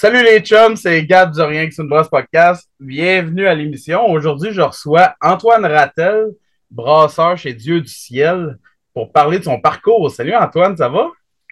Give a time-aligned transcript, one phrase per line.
[0.00, 2.66] Salut les chums, c'est Gab du Rien que c'est une brosse podcast.
[2.80, 4.06] Bienvenue à l'émission.
[4.06, 6.28] Aujourd'hui, je reçois Antoine Rattel,
[6.70, 8.56] brasseur chez Dieu du ciel,
[8.94, 10.10] pour parler de son parcours.
[10.10, 11.08] Salut Antoine, ça va?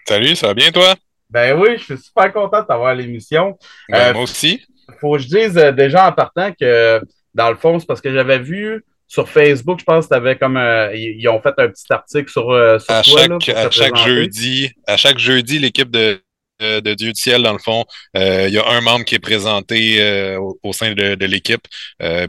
[0.06, 0.94] Salut, ça va bien toi?
[1.28, 3.58] Ben oui, je suis super content de t'avoir à l'émission.
[3.90, 4.64] Ben, euh, moi aussi.
[4.98, 7.02] Faut que je dise euh, déjà en partant que
[7.34, 10.56] dans le fond, c'est parce que j'avais vu sur Facebook, je pense que avais comme
[10.56, 12.44] euh, ils ont fait un petit article sur,
[12.80, 16.22] sur à chaque, à chaque jeudi, à chaque jeudi, l'équipe de,
[16.60, 20.36] de Dieu du ciel, dans le fond, il y a un membre qui est présenté
[20.62, 21.66] au, sein de, l'équipe.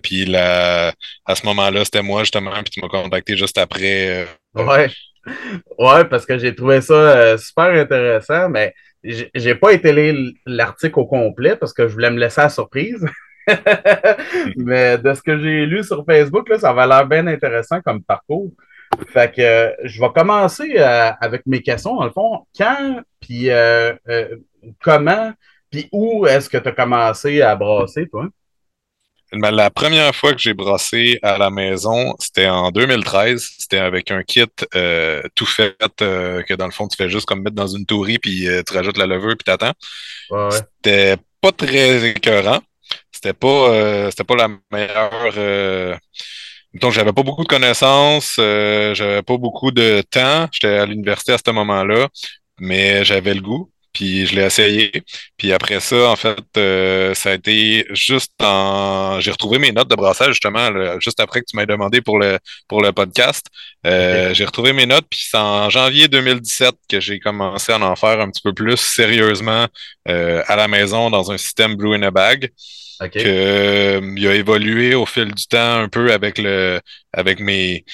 [0.03, 0.93] puis là,
[1.25, 4.27] à ce moment-là, c'était moi justement, puis tu m'as contacté juste après.
[4.55, 4.89] ouais.
[5.77, 8.73] Ouais, parce que j'ai trouvé ça super intéressant, mais
[9.03, 10.13] j'ai pas été
[10.45, 13.05] l'article au complet parce que je voulais me laisser à surprise.
[14.57, 18.03] Mais de ce que j'ai lu sur Facebook, là, ça va l'air bien intéressant comme
[18.03, 18.51] parcours.
[19.11, 22.45] Fait que euh, je vais commencer euh, avec mes questions, dans le fond.
[22.57, 23.93] Quand, puis euh,
[24.82, 25.32] comment,
[25.71, 28.27] puis où est-ce que tu as commencé à brasser, toi?
[29.32, 33.48] La première fois que j'ai brassé à la maison, c'était en 2013.
[33.60, 34.49] C'était avec un kit
[35.35, 38.48] tout fait que dans le fond, tu fais juste comme mettre dans une tourie, puis
[38.65, 39.73] tu rajoutes la levure, puis t'attends.
[40.32, 42.62] Ouais, C'était pas très écœurant.
[43.12, 45.99] C'était pas c'était pas la meilleure.
[46.75, 50.48] Donc, j'avais pas beaucoup de connaissances, j'avais pas beaucoup de temps.
[50.51, 52.07] J'étais à l'université à ce moment-là,
[52.59, 53.71] mais j'avais le goût.
[53.93, 54.91] Puis je l'ai essayé.
[55.37, 59.20] Puis après ça, en fait, euh, ça a été juste en.
[59.20, 62.37] J'ai retrouvé mes notes de brassage, justement, juste après que tu m'aies demandé pour le
[62.67, 63.48] pour le podcast.
[63.87, 67.95] Euh, j'ai retrouvé mes notes, puis c'est en janvier 2017 que j'ai commencé à en
[67.95, 69.67] faire un petit peu plus sérieusement
[70.07, 72.51] euh, à la maison dans un système Blue in a Bag.
[73.00, 76.81] Que, il a évolué au fil du temps un peu avec le
[77.13, 77.85] avec mes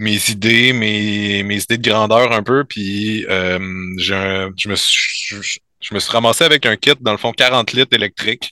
[0.00, 3.58] mes idées, mes, mes idées de grandeur un peu, puis euh,
[3.98, 5.36] je, me suis,
[5.80, 8.50] je, me suis ramassé avec un kit, dans le fond, 40 litres électrique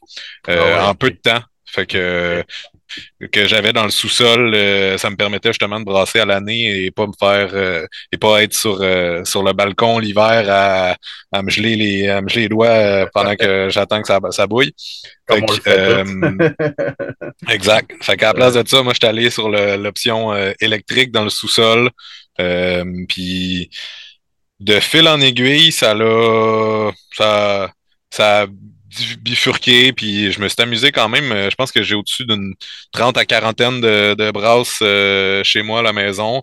[0.51, 1.41] euh, ah en peu de temps.
[1.65, 2.45] Fait que
[3.33, 6.91] que j'avais dans le sous-sol, euh, ça me permettait justement de brasser à l'année et
[6.91, 10.97] pas me faire euh, et pas être sur euh, sur le balcon l'hiver à,
[11.33, 14.47] à me geler les à me geler les doigts pendant que j'attends que ça, ça
[14.47, 14.73] bouille.
[17.49, 17.93] exact.
[18.03, 21.31] Fait qu'à la place de ça, moi je suis allé sur l'option électrique dans le
[21.31, 21.91] sous-sol.
[22.37, 23.71] Puis
[24.61, 27.71] de fil en aiguille, ça l'a ça
[28.11, 28.47] ça
[29.21, 31.33] bifurqué, puis je me suis amusé quand même.
[31.33, 32.55] Euh, je pense que j'ai au-dessus d'une
[32.93, 36.43] 30 à quarantaine de, de brasses euh, chez moi à la maison.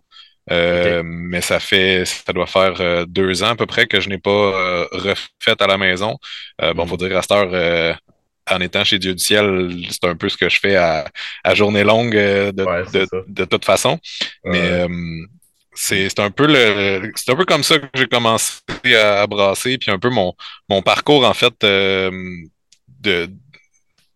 [0.52, 4.20] Euh, mais ça fait, ça doit faire deux ans à peu près que je n'ai
[4.20, 6.18] pas refait à la maison.
[6.76, 7.08] Bon, faut mm.
[7.08, 7.98] dire à cette heure,
[8.52, 11.06] en étant chez Dieu du ciel, c'est un peu ce que je fais à,
[11.44, 13.98] à journée longue de, de, de, toute façon.
[14.44, 14.86] Mais
[15.76, 18.62] c'est un peu le c'est un peu comme ça que j'ai commencé
[18.96, 20.34] à, brasser puis un peu mon
[20.70, 22.12] mon parcours en fait euh,
[23.02, 23.30] de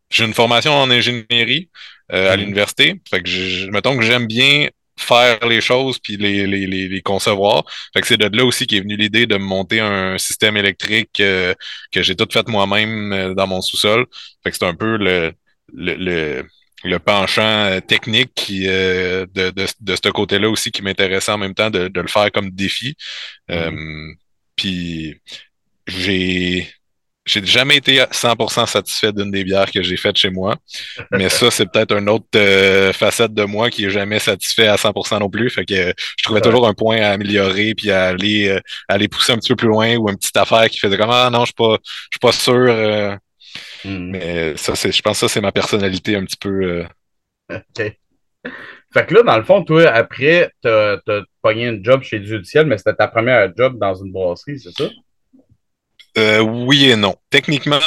[0.09, 1.69] j'ai une formation en ingénierie
[2.11, 2.39] euh, à mm.
[2.39, 7.01] l'université fait que je mettons que j'aime bien faire les choses puis les, les, les,
[7.01, 7.63] concevoir.
[7.93, 11.53] Fait que c'est de là aussi qu'est venue l'idée de monter un système électrique euh,
[11.93, 14.07] que j'ai tout fait moi-même dans mon sous-sol.
[14.43, 15.31] Fait que c'est un peu le,
[15.73, 16.43] le le
[16.99, 21.53] penchant euh, technique qui, euh, de, de, de ce côté-là aussi qui m'intéressait en même
[21.53, 22.95] temps de, de le faire comme défi.
[23.49, 24.09] Mm-hmm.
[24.09, 24.13] Euh,
[24.55, 25.15] puis
[25.87, 26.67] j'ai
[27.25, 30.55] j'ai jamais été 100% satisfait d'une des bières que j'ai faites chez moi,
[31.11, 32.25] mais ça c'est peut-être une autre
[32.93, 35.51] facette de moi qui est jamais satisfait à 100% non plus.
[35.51, 39.37] Fait que je trouvais toujours un point à améliorer puis à aller aller pousser un
[39.37, 41.53] petit peu plus loin ou une petite affaire qui faisait comme ah non je suis
[41.53, 43.19] pas je suis pas sûr
[43.85, 44.11] Hmm.
[44.11, 46.49] Mais ça, c'est, je pense que ça, c'est ma personnalité un petit peu.
[46.49, 47.55] Euh.
[47.55, 47.97] OK.
[48.91, 52.43] Fait que là, dans le fond, toi, après, t'as, as pogné un job chez du
[52.43, 54.89] ciel, mais c'était ta première job dans une brasserie, c'est ça?
[56.17, 57.15] Euh, oui et non.
[57.29, 57.79] Techniquement,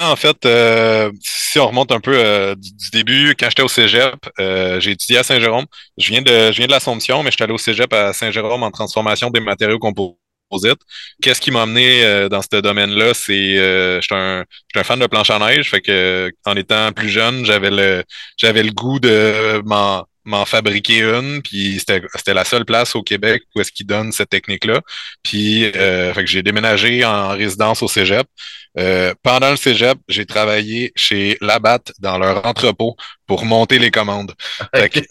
[0.00, 4.90] en fait, euh, si on remonte un peu du, début, quand j'étais au Cégep, j'ai
[4.90, 5.66] étudié à Saint-Jérôme.
[5.96, 8.70] Je viens de, je viens de l'Assomption, mais j'étais allé au Cégep à Saint-Jérôme en
[8.72, 10.16] transformation des matériaux composés
[11.22, 13.12] Qu'est-ce qui m'a amené euh, dans ce domaine-là?
[13.14, 17.08] C'est euh, j'étais un, un, fan de planche à neige, fait que en étant plus
[17.08, 18.02] jeune, j'avais le
[18.36, 23.60] j'avais le goût de m'en fabriquer une, puis c'était la seule place au Québec où
[23.60, 24.80] est-ce qu'ils donnent cette technique-là.
[25.22, 28.26] Puis euh, fait que j'ai déménagé en résidence au Cégep.
[28.78, 32.94] Euh, pendant le cégep, j'ai travaillé chez Labatt dans leur entrepôt
[33.26, 34.32] pour monter les commandes.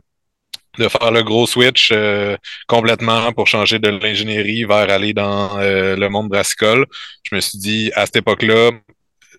[0.78, 5.96] de faire le gros switch euh, complètement pour changer de l'ingénierie vers aller dans euh,
[5.96, 6.86] le monde brassicole.
[7.24, 8.70] Je me suis dit, à cette époque-là,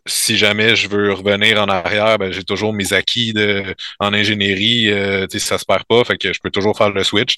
[0.06, 4.90] si jamais je veux revenir en arrière, ben, j'ai toujours mes acquis de, en ingénierie,
[4.92, 7.36] euh, ça se perd pas, fait que je peux toujours faire le switch.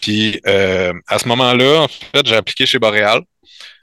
[0.00, 3.22] Puis euh, à ce moment-là, en fait, j'ai appliqué chez Boréal.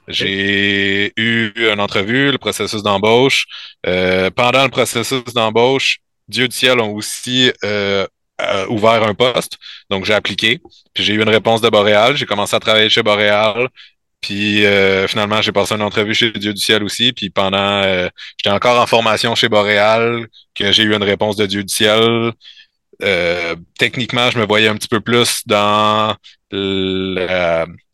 [0.07, 3.45] J'ai eu une entrevue, le processus d'embauche.
[3.85, 8.07] Euh, pendant le processus d'embauche, Dieu du ciel ont aussi euh,
[8.41, 9.57] euh, ouvert un poste.
[9.89, 10.61] Donc, j'ai appliqué.
[10.93, 12.15] Puis j'ai eu une réponse de Boréal.
[12.15, 13.67] J'ai commencé à travailler chez Boréal.
[14.21, 14.63] Puis
[15.07, 17.13] finalement, j'ai passé une entrevue chez Dieu du ciel aussi.
[17.13, 17.83] Puis pendant,
[18.37, 22.31] j'étais encore en formation chez Boréal, que j'ai eu une réponse de Dieu du ciel.
[23.77, 26.15] techniquement, je me voyais un petit peu plus dans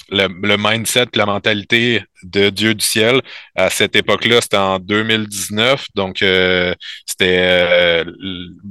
[0.10, 3.22] le, le, mindset, la mentalité de Dieu du ciel
[3.56, 5.88] à cette époque-là, c'était en 2019.
[5.96, 6.74] Donc, euh,
[7.06, 8.06] c'était euh,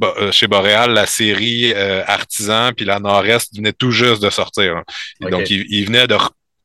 [0.03, 4.77] euh, chez Boréal, la série Artisan, puis la Nord-Est venait tout juste de sortir.
[4.77, 5.31] Hein.
[5.31, 6.17] Donc, il, venait de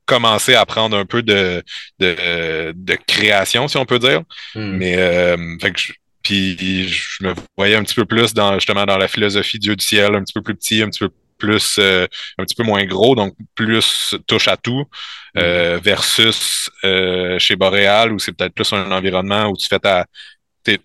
[0.05, 1.63] commencer à prendre un peu de,
[1.99, 4.21] de, de création, si on peut dire.
[4.55, 4.77] Hmm.
[4.77, 4.95] Mais
[5.59, 5.81] fait que
[6.23, 9.85] puis je me voyais un petit peu plus dans justement dans la philosophie Dieu du
[9.85, 11.26] ciel, un petit peu plus petit, un petit peu plus
[11.79, 12.07] euh,
[12.37, 14.85] un petit peu moins gros, donc plus touche à tout,
[15.37, 15.81] euh, mm.
[15.81, 20.05] versus euh, chez Boréal où c'est peut-être plus un environnement où tu fais ta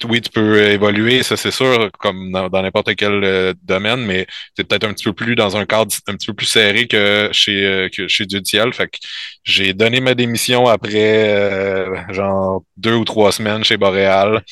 [0.08, 4.26] oui, tu peux évoluer, ça c'est sûr, comme dans n'importe quel euh, domaine, mais
[4.56, 7.28] c'est peut-être un petit peu plus dans un cadre un petit peu plus serré que
[7.32, 8.72] chez euh, que chez Dieu ciel.
[8.72, 8.98] Fait que
[9.44, 14.42] j'ai donné ma démission après euh, genre deux ou trois semaines chez Boréal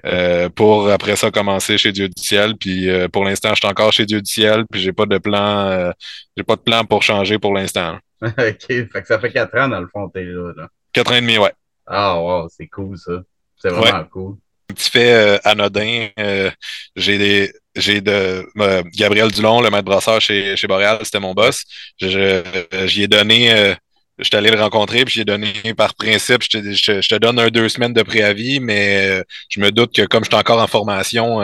[0.54, 2.56] pour après ça commencer chez Dieu du ciel.
[2.56, 5.92] Puis pour l'instant, je suis encore chez Dieu du ciel, puis j'ai pas de plan,
[6.36, 7.98] j'ai pas de plan pour changer pour l'instant.
[8.22, 10.68] OK, fait que ça fait quatre ans dans le fond, t'es là, là.
[10.92, 11.52] Quatre ans et demi, ouais.
[11.86, 13.22] Ah wow, c'est cool ça.
[13.56, 14.36] C'est vraiment cool
[14.74, 16.50] petit fait euh, anodin, euh,
[16.96, 21.32] j'ai des j'ai de euh, Gabriel Dulon, le maître brasseur chez, chez Boréal, c'était mon
[21.32, 21.62] boss.
[22.00, 22.42] Je,
[22.86, 23.74] j'y ai donné, euh,
[24.18, 27.48] j'étais allé le rencontrer, puis j'ai donné par principe, je te, je, te donne un
[27.48, 31.40] deux semaines de préavis, mais je me doute que comme je suis encore en formation,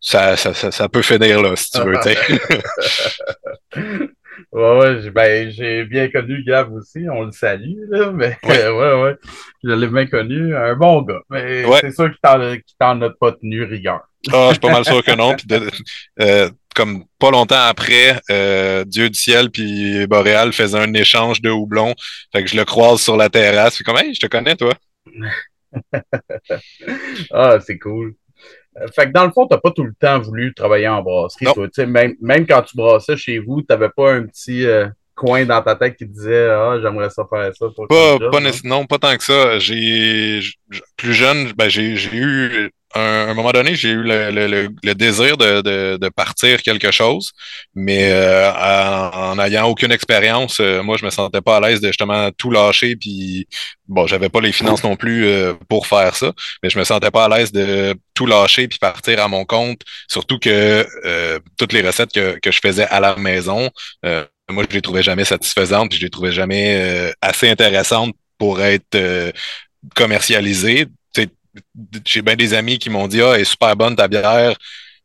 [0.00, 1.98] ça, ça, ça, ça, peut finir là, si tu veux.
[4.52, 9.02] Ouais, ouais, ben, j'ai bien connu Gab aussi, on le salue, là, mais ouais, ouais,
[9.02, 9.16] ouais
[9.64, 13.64] je l'ai bien connu, un bon gars, mais c'est sûr qu'il t'en a pas tenu
[13.64, 14.00] rigueur.
[14.32, 15.34] Ah, je suis pas mal sûr que non.
[15.34, 15.46] Puis
[16.20, 21.50] euh, comme pas longtemps après, euh, Dieu du ciel puis Boréal faisaient un échange de
[21.50, 21.94] houblon.
[22.32, 23.76] Fait que je le croise sur la terrasse.
[23.76, 24.74] Puis comme, hey, je te connais, toi.
[27.32, 28.14] ah, c'est cool.
[28.80, 31.02] Euh, fait que dans le fond, tu n'as pas tout le temps voulu travailler en
[31.02, 31.46] brasserie.
[31.46, 35.44] Toi, même, même quand tu brassais chez vous, tu n'avais pas un petit euh, coin
[35.44, 38.98] dans ta tête qui disait Ah, j'aimerais ça faire ça pour pas, pas Non, pas
[38.98, 39.58] tant que ça.
[39.58, 40.40] J'ai
[40.96, 45.36] plus jeune, ben, j'ai eu un, un, moment donné, j'ai eu le, le, le désir
[45.36, 47.32] de, de, de, partir quelque chose,
[47.74, 51.88] mais euh, en n'ayant aucune expérience, euh, moi, je me sentais pas à l'aise de
[51.88, 52.96] justement tout lâcher.
[52.96, 53.46] Puis,
[53.86, 57.10] bon, j'avais pas les finances non plus euh, pour faire ça, mais je me sentais
[57.10, 59.82] pas à l'aise de tout lâcher puis partir à mon compte.
[60.08, 60.86] Surtout que
[61.56, 63.70] toutes les recettes que, que je faisais à la maison,
[64.50, 68.96] moi, je les trouvais jamais satisfaisantes, puis je les trouvais jamais assez intéressantes pour être
[69.94, 70.86] commercialisées
[72.04, 74.56] j'ai bien des amis qui m'ont dit Ah, est super bonne ta bière,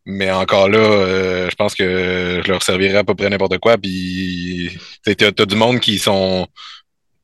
[0.05, 3.77] mais encore là, euh, je pense que je leur servirais à peu près n'importe quoi.
[3.77, 6.47] Puis tu as, du monde qui sont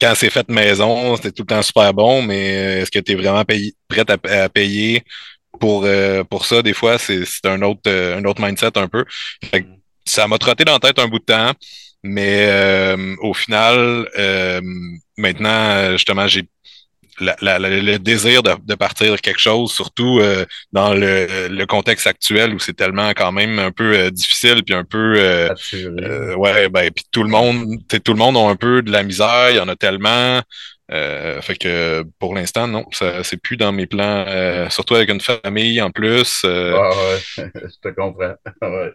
[0.02, 3.16] quand c'est fait maison, c'est tout le temps super bon, mais est-ce que tu es
[3.16, 5.04] vraiment payé, prêt à, payer
[5.60, 9.06] pour, euh, pour ça, des fois, c'est un autre, euh, un autre mindset un peu.
[10.06, 11.52] ça m'a trotté dans la tête un bout de temps,
[12.04, 14.08] mais euh, au final,
[15.18, 16.44] maintenant, justement, j'ai
[17.20, 20.22] le désir de, de, partir quelque chose, surtout
[20.72, 24.84] dans le, le, contexte actuel où c'est tellement quand même un peu difficile puis un
[24.84, 25.50] peu
[26.38, 29.50] ouais ben puis tout le monde tout le monde a un peu de la misère,
[29.52, 30.42] il y en a tellement
[30.92, 35.10] euh, fait que pour l'instant, non, ça c'est plus dans mes plans, euh, surtout avec
[35.10, 36.42] une famille en plus.
[36.46, 36.76] Euh...
[36.76, 38.36] Ah ouais, je te comprends.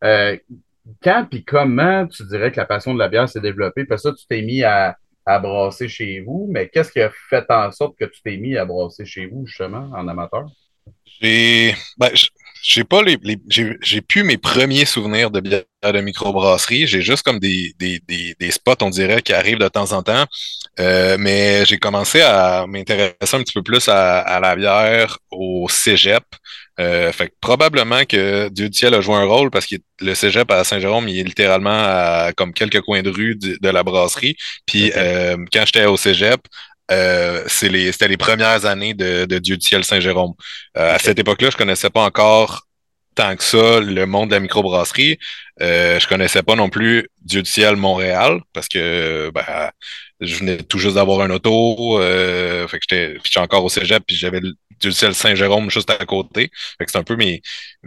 [0.00, 0.44] Ouais.
[1.02, 3.84] quand puis comment tu dirais que la passion de la bière s'est développée?
[3.84, 4.96] Parce que ça, tu t'es mis à,
[5.28, 8.56] à, brasser chez vous, mais qu'est-ce qui a fait en sorte que tu t'es mis
[8.56, 10.46] à brasser chez vous, justement, en amateur?
[11.20, 12.10] J'ai ben,
[12.62, 13.18] j'ai pas les,
[13.48, 16.86] j'ai plus mes premiers souvenirs de bière de microbrasserie.
[16.86, 20.26] J'ai juste comme des, des, spots, on dirait, qui arrivent de temps en temps.
[20.80, 25.68] Euh, mais j'ai commencé à m'intéresser un petit peu plus à, à la bière au
[25.68, 26.24] cégep.
[26.80, 30.14] Euh, fait que probablement que Dieu du ciel a joué un rôle parce que le
[30.14, 34.36] cégep à Saint-Jérôme, il est littéralement à comme quelques coins de rue de, la brasserie.
[34.64, 36.40] Puis euh, quand j'étais au cégep,
[36.90, 40.34] euh, c'était les premières années de, de Dieu du ciel Saint-Jérôme.
[40.76, 42.66] Euh, à cette époque-là, je connaissais pas encore
[43.14, 45.18] tant que ça le monde de la microbrasserie.
[45.60, 49.70] Euh, je connaissais pas non plus Dieu du ciel Montréal parce que ben,
[50.20, 52.00] je venais tout juste d'avoir un auto.
[52.00, 54.40] Euh, fait que j'étais encore au cégep puis j'avais
[54.80, 56.50] du ciel Saint-Jérôme juste à côté.
[56.78, 57.42] Fait que c'est un peu mes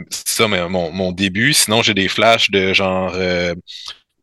[0.09, 1.53] ça mais mon, mon début.
[1.53, 3.53] Sinon j'ai des flashs de genre euh,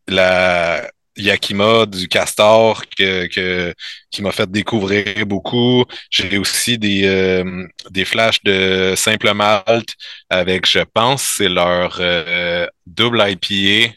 [0.08, 3.74] la Yakima du Castor que, que
[4.10, 5.84] qui m'a fait découvrir beaucoup.
[6.10, 9.94] J'ai aussi des, euh, des flashs de simple malt
[10.30, 13.92] avec, je pense, c'est leur euh, double IPA.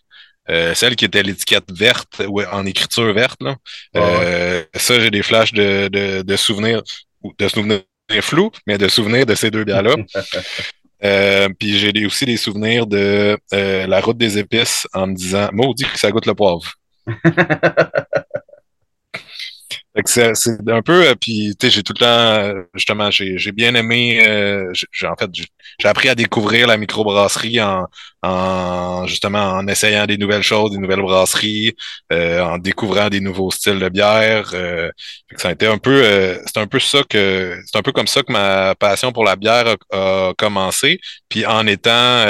[0.51, 3.41] Euh, celle qui était l'étiquette verte, ou en écriture verte.
[3.41, 3.55] Là.
[4.75, 6.81] ça, j'ai des flashs de, de, de souvenirs,
[7.38, 7.81] de souvenirs
[8.22, 9.96] flous, mais de souvenirs de ces deux bières-là.
[11.60, 16.00] puis j'ai aussi des souvenirs de la route des épices en me disant Maudit que
[16.00, 16.74] ça goûte le poivre.
[20.05, 23.75] c'est un peu, euh, puis tu sais, j'ai tout le temps, euh, justement, j'ai bien
[23.75, 27.88] aimé, euh, j'ai en fait, j'ai appris à découvrir la microbrasserie en,
[28.21, 31.75] en justement en essayant des nouvelles choses, des nouvelles brasseries,
[32.12, 34.51] en découvrant des nouveaux styles de bière.
[35.38, 36.03] ça a été un peu,
[36.45, 39.36] c'est un peu ça que, c'est un peu comme ça que ma passion pour la
[39.36, 41.00] bière a, a commencé.
[41.29, 42.25] Puis en étant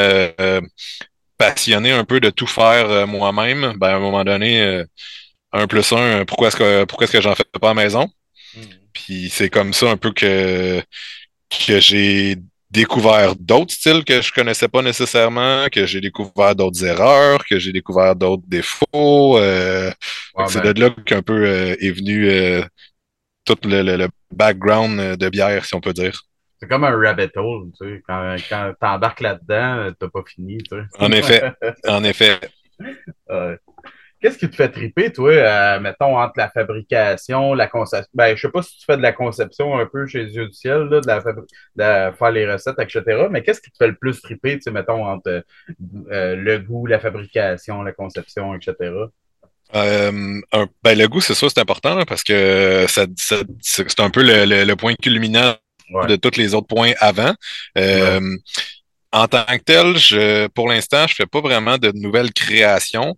[1.41, 4.85] passionné un peu de tout faire euh, moi-même, ben à un moment donné, euh,
[5.53, 8.09] un plus un, pourquoi est-ce que pourquoi est-ce que j'en fais pas à la maison?
[8.55, 8.61] Hmm.
[8.93, 10.81] Puis c'est comme ça un peu que,
[11.49, 12.37] que j'ai
[12.69, 17.73] découvert d'autres styles que je connaissais pas nécessairement, que j'ai découvert d'autres erreurs, que j'ai
[17.73, 19.37] découvert d'autres défauts.
[19.37, 19.91] Euh,
[20.47, 20.73] c'est ben.
[20.73, 22.63] de là qu'un peu est venu
[23.43, 26.21] tout le, le, background de bière, si on peut dire.
[26.61, 28.03] C'est comme un rabbit hole, tu sais.
[28.07, 30.83] Quand, quand t'embarques là-dedans, t'as pas fini, tu sais.
[30.99, 31.51] En effet,
[31.87, 32.39] en effet.
[34.21, 38.09] Qu'est-ce qui te fait triper, toi, euh, mettons, entre la fabrication, la conception?
[38.13, 40.53] Ben, je sais pas si tu fais de la conception un peu chez Dieu du
[40.53, 43.27] ciel, là, de, la faire les recettes, etc.
[43.31, 45.43] Mais qu'est-ce qui te fait le plus triper, tu sais, mettons, entre
[46.11, 48.75] euh, le goût, la fabrication, la conception, etc.?
[49.73, 50.41] Euh,
[50.83, 53.05] ben, le goût, c'est ça, c'est important parce que ça,
[53.61, 55.55] c'est un peu le, le, le point culminant
[56.07, 57.33] de tous les autres points avant.
[57.77, 58.37] Euh,
[59.11, 63.17] en tant que tel, je, pour l'instant, je fais pas vraiment de nouvelles créations.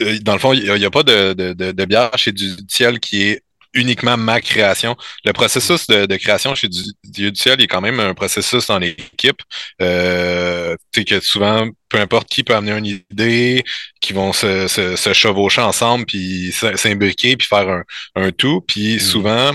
[0.00, 3.00] Euh, dans le fond, il n'y a, pas de, de, de, bière chez du ciel
[3.00, 3.42] qui est
[3.74, 4.96] uniquement ma création.
[5.24, 9.40] Le processus de, création chez du, du ciel est quand même un processus en équipe.
[9.82, 13.64] Euh, tu sais que souvent, peu importe qui peut amener une idée,
[14.00, 18.62] qui vont se, se, se chevaucher ensemble, puis s'imbriquer, puis faire un, un tout.
[18.62, 19.00] Puis mm.
[19.00, 19.52] souvent,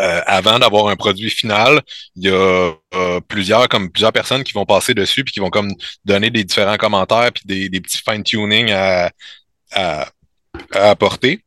[0.00, 1.82] euh, avant d'avoir un produit final,
[2.14, 5.50] il y a euh, plusieurs comme plusieurs personnes qui vont passer dessus puis qui vont
[5.50, 5.72] comme
[6.04, 9.10] donner des différents commentaires puis des, des petits fine tuning à,
[9.72, 10.08] à,
[10.72, 11.40] apporter.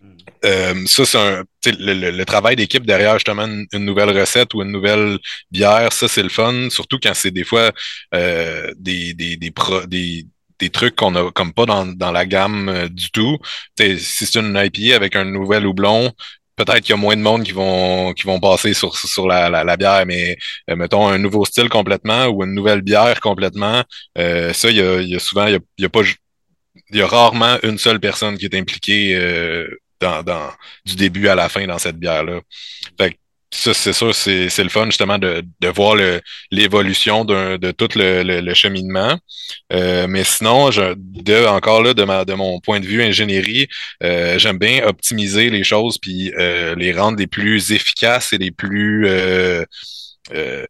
[0.00, 0.16] Hmm.
[0.44, 1.44] Euh, ça, c'est un
[1.78, 5.18] le, le, travail d'équipe derrière justement une, nouvelle recette ou une nouvelle
[5.50, 7.72] bière, ça c'est le fun, surtout quand c'est des fois
[8.12, 10.26] des, des, des, pro, des,
[10.60, 13.38] des trucs qu'on a comme pas dans, dans la gamme du tout.
[13.78, 16.12] si c'est une IPA avec un nouvel houblon,
[16.56, 19.48] peut-être qu'il y a moins de monde qui vont qui vont passer sur, sur la,
[19.50, 20.36] la, bière, mais
[20.70, 23.82] euh, mettons un nouveau style complètement ou une nouvelle bière complètement,
[24.18, 26.00] euh, ça, il y a, y a, souvent, il y a, y a, pas
[26.90, 29.68] il y a rarement une seule personne qui est impliquée euh,
[30.00, 30.50] dans, dans
[30.84, 32.40] du début à la fin dans cette bière-là.
[32.98, 33.18] Fait
[33.56, 36.20] ça, c'est sûr, c'est, le fun justement de, de voir le,
[36.50, 39.18] l'évolution de, tout le, le, cheminement.
[39.72, 43.68] Euh, mais sinon, je, de, encore là, de, ma, de mon point de vue ingénierie,
[44.02, 48.50] euh, j'aime bien optimiser les choses puis euh, les rendre les plus efficaces et les
[48.50, 49.64] plus euh,
[50.34, 50.64] euh,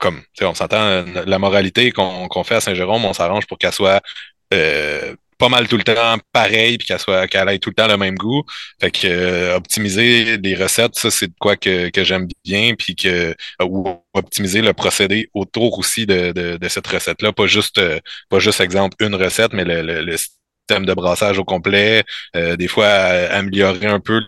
[0.00, 4.02] comme on s'entend la moralité qu'on, qu'on fait à Saint-Jérôme, on s'arrange pour qu'elle soit
[5.38, 7.96] pas mal tout le temps pareil puis qu'elle soit qu'elle ait tout le temps le
[7.96, 8.42] même goût.
[8.80, 12.94] Fait que euh, optimiser des recettes, ça c'est de quoi que, que j'aime bien puis
[12.96, 17.78] que ou optimiser le procédé autour aussi de, de, de cette recette là, pas juste
[17.78, 17.98] euh,
[18.30, 22.02] pas juste exemple une recette mais le, le, le système de brassage au complet,
[22.34, 24.20] euh, des fois améliorer un peu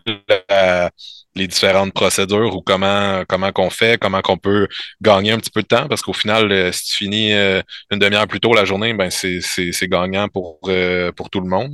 [0.48, 0.90] la,
[1.38, 4.68] les différentes procédures ou comment comment qu'on fait, comment qu'on peut
[5.00, 7.99] gagner un petit peu de temps parce qu'au final, euh, si tu finis euh, une
[7.99, 11.73] demi-heure plus tôt la journée, ben c'est gagnant pour euh, pour tout le monde.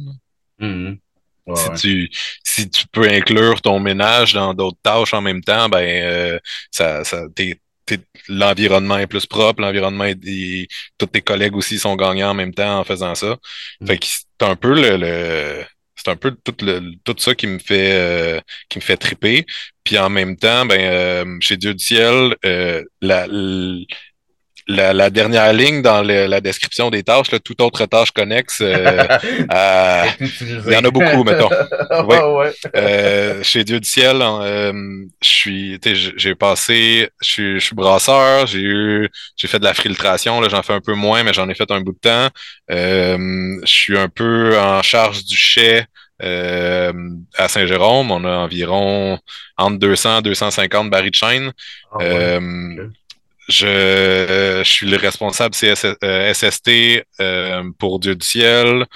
[0.61, 0.97] Mm-hmm.
[1.57, 2.11] si tu
[2.45, 6.39] si tu peux inclure ton ménage dans d'autres tâches en même temps, ben
[6.71, 7.25] ça ça
[8.29, 12.79] l'environnement est plus propre, l'environnement est, tous tes collègues aussi sont gagnants en même temps
[12.81, 13.37] en faisant ça.
[13.81, 13.87] Mm-hmm.
[13.87, 15.65] Fait que c'est un peu le
[15.97, 19.47] c'est un peu tout, le, tout ça qui me fait euh, qui me fait triper.
[19.85, 23.27] Puis en même temps, ben euh, chez Dieu du ciel, euh, la,
[24.67, 28.61] la, la, dernière ligne dans le, la description des tâches, là, toute autre tâche connexe,
[28.63, 29.07] euh,
[30.21, 31.51] il y en a beaucoup, mettons.
[32.07, 32.17] Oui.
[32.17, 32.53] ouais.
[32.77, 34.73] euh, chez Dieu du ciel, euh,
[35.23, 35.81] je suis,
[36.17, 40.75] j'ai passé, je suis, brasseur, j'ai eu, j'ai fait de la filtration, là, j'en fais
[40.75, 42.29] un peu moins, mais j'en ai fait un bout de temps.
[42.71, 45.85] Euh, je suis un peu en charge du chai.
[46.23, 46.93] Euh,
[47.37, 49.19] à Saint-Jérôme, on a environ
[49.59, 51.53] entre 200 et 250 barils de chaîne.
[51.93, 52.89] Ah euh,
[53.49, 58.87] je, je, suis le responsable SST euh, euh, pour Dieu du ciel.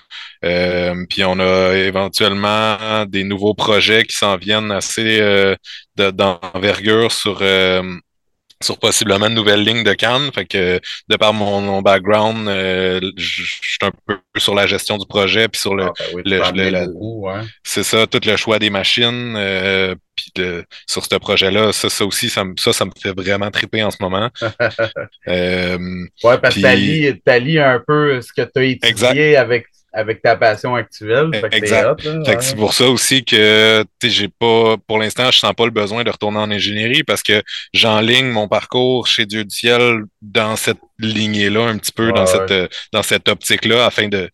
[0.45, 5.57] Euh, puis on a éventuellement des nouveaux projets qui s'en viennent assez euh,
[5.97, 7.43] d'envergure sur
[8.63, 10.31] sur possiblement une nouvelle ligne de Cannes.
[10.35, 15.07] Fait que de par mon, background, euh, je suis un peu sur la gestion du
[15.07, 20.33] projet, puis sur le, ah, ben c'est ça, tout le choix des machines, euh, puis
[20.87, 23.99] sur ce projet-là, ça, ça aussi, ça, ça, ça me fait vraiment triper en ce
[24.01, 24.29] moment.
[25.29, 25.79] euh,
[26.25, 30.75] ouais, parce que t'allies un peu ce que tu as étudié avec avec ta passion
[30.75, 31.31] actuelle.
[31.53, 32.01] exact.
[32.41, 36.11] C'est pour ça aussi que j'ai pas, pour l'instant, je sens pas le besoin de
[36.11, 41.69] retourner en ingénierie parce que j'enligne mon parcours chez Dieu du ciel dans cette lignée-là,
[41.69, 42.53] un petit peu dans cette
[42.93, 44.31] dans cette optique-là, afin de,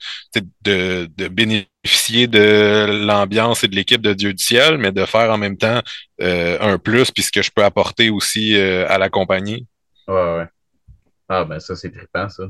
[0.64, 5.30] de, de bénéficier de l'ambiance et de l'équipe de Dieu du ciel, mais de faire
[5.30, 5.80] en même temps
[6.20, 9.66] euh, un plus, puis ce que je peux apporter aussi euh, à la compagnie.
[10.08, 10.46] Ouais, ouais.
[11.28, 12.44] Ah ben ça, c'est trippant, ça.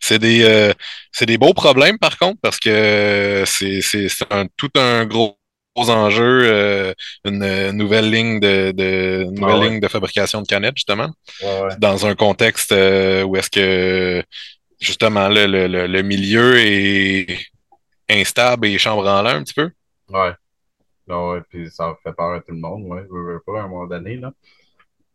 [0.00, 0.72] C'est des, euh,
[1.12, 5.36] c'est des beaux problèmes, par contre, parce que c'est, c'est, un, tout un gros
[5.76, 11.10] enjeu, euh, une nouvelle ligne de, de nouvelle ligne de fabrication de canettes, justement,
[11.78, 14.22] dans un contexte euh, où est-ce que
[14.80, 17.38] justement le, le, le, milieu est
[18.08, 19.70] instable et chambre en l'air un petit peu.
[20.08, 20.32] Ouais.
[21.06, 23.02] Non, ouais, puis ça fait peur à tout le monde, ouais.
[23.02, 24.32] Je veux pas à un moment donné, là.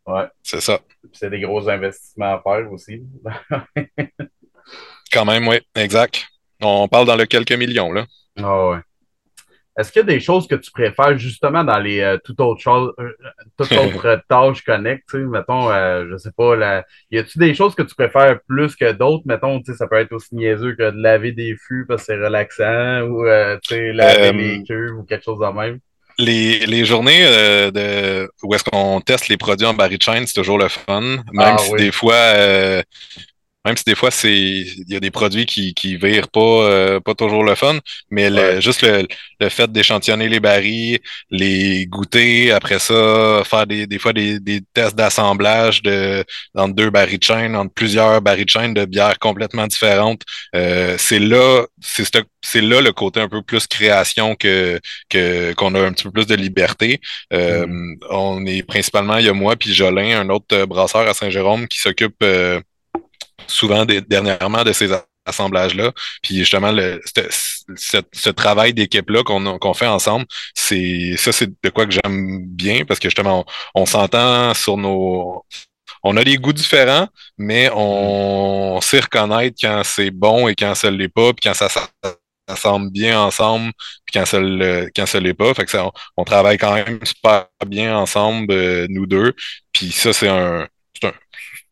[0.06, 0.26] Ouais.
[0.42, 0.78] C'est ça.
[1.12, 3.02] c'est des gros investissements à faire aussi.
[5.12, 6.26] Quand même, oui, exact.
[6.60, 8.06] On parle dans le quelques millions, là.
[8.42, 8.78] Ah ouais.
[9.78, 12.62] Est-ce qu'il y a des choses que tu préfères justement dans les euh, toutes autres
[12.62, 13.10] choses, euh,
[13.58, 16.84] toutes autres tâches connectes, mettons, euh, je sais pas, la...
[17.10, 19.96] y a-tu des choses que tu préfères plus que d'autres, mettons, tu sais, ça peut
[19.96, 23.74] être aussi niaiseux que de laver des fûts parce que c'est relaxant ou euh, tu
[23.74, 25.78] sais, laver les cuves ou quelque chose de même?
[26.18, 27.24] Les, les journées
[27.72, 31.22] de où est-ce qu'on teste les produits en barry chain, c'est toujours le fun, même
[31.34, 32.16] ah si des fois
[33.66, 37.00] même si des fois c'est il y a des produits qui qui virent pas euh,
[37.00, 37.78] pas toujours le fun,
[38.10, 39.06] mais le, juste le,
[39.40, 41.00] le fait d'échantillonner les barils,
[41.30, 46.24] les goûter, après ça faire des, des fois des, des tests d'assemblage de
[46.54, 50.22] entre deux barils de chaîne, entre plusieurs barils de chaîne de bières complètement différentes,
[50.54, 52.04] euh, c'est là c'est
[52.42, 56.12] c'est là le côté un peu plus création que que qu'on a un petit peu
[56.12, 57.00] plus de liberté.
[57.32, 57.96] Euh, mm.
[58.10, 61.80] On est principalement il y a moi puis Jolin, un autre brasseur à Saint-Jérôme qui
[61.80, 62.22] s'occupe
[63.48, 64.90] souvent dernièrement de ces
[65.26, 65.92] assemblages-là.
[66.22, 67.00] Puis justement, le,
[67.76, 72.46] ce, ce, travail d'équipe-là qu'on qu'on fait ensemble, c'est ça, c'est de quoi que j'aime
[72.46, 75.44] bien parce que justement, on, s'entend sur nos.
[76.02, 80.90] On a des goûts différents, mais on, sait reconnaître quand c'est bon et quand ça
[80.90, 81.88] l'est pas, puis quand ça, ça
[82.48, 83.72] s'assemble bien ensemble,
[84.04, 85.52] puis quand ça le, quand ça l'est pas.
[85.54, 89.34] Fait que ça, on, travaille quand même super bien ensemble, euh, nous deux.
[89.72, 90.68] Puis ça, c'est un,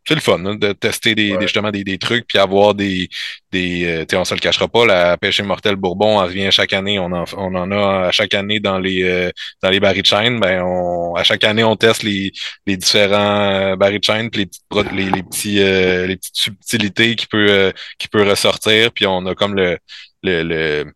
[0.07, 3.09] c'est le fun hein, de tester des, justement des, des, trucs puis avoir des
[3.51, 6.99] des euh, on se le cachera pas la pêche immortelle Bourbon elle revient chaque année.
[6.99, 9.31] On en, on en a à chaque année dans les euh,
[9.63, 12.33] dans les barils de chaîne ben on à chaque année on teste les,
[12.67, 16.37] les différents euh, barils de chaîne puis les petites les, les petits euh, les petites
[16.37, 18.93] subtilités qui peut qui peut ressortir.
[18.93, 19.79] Puis on a comme le
[20.23, 20.93] le, le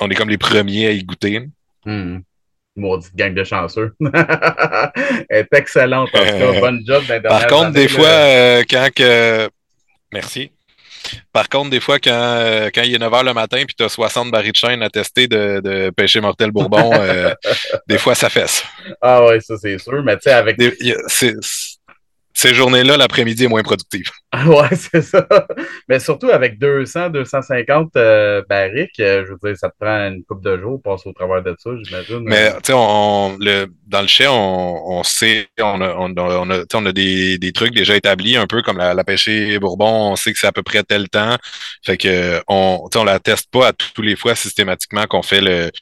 [0.00, 1.48] on est comme les premiers à y goûter.
[1.84, 2.18] Hmm
[2.78, 3.92] maudite gang de chanceux.
[5.28, 6.52] Elle est excellente, en tout cas.
[6.60, 9.48] Bonne job Par contre, des fois, euh, quand que.
[10.12, 10.50] Merci.
[11.32, 13.84] Par contre, des fois, quand, euh, quand il est 9 h le matin puis tu
[13.84, 17.32] as 60 barils de chaîne à tester de, de pêcher mortel bourbon, euh,
[17.88, 18.64] des fois, ça fesse.
[19.00, 20.02] Ah ouais, ça c'est sûr.
[20.02, 20.56] Mais tu sais, avec.
[21.06, 21.34] c'est
[22.38, 24.08] ces journées-là, l'après-midi est moins productive.
[24.46, 25.26] ouais, c'est ça.
[25.88, 30.22] Mais surtout avec 200, 250 euh, barriques, euh, je veux dire, ça te prend une
[30.22, 32.20] coupe de jours pour passer au travers de ça, j'imagine.
[32.20, 36.22] Mais tu sais, on, le, dans le chai, on, on sait, on a, on a,
[36.38, 39.58] on a, on a des, des, trucs déjà établis, un peu comme la, la pêcher
[39.58, 41.36] bourbon, on sait que c'est à peu près tel temps.
[41.84, 45.72] Fait que on, on la teste pas à tous les fois systématiquement qu'on fait le,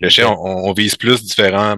[0.00, 1.76] le chai, on, on, vise plus différents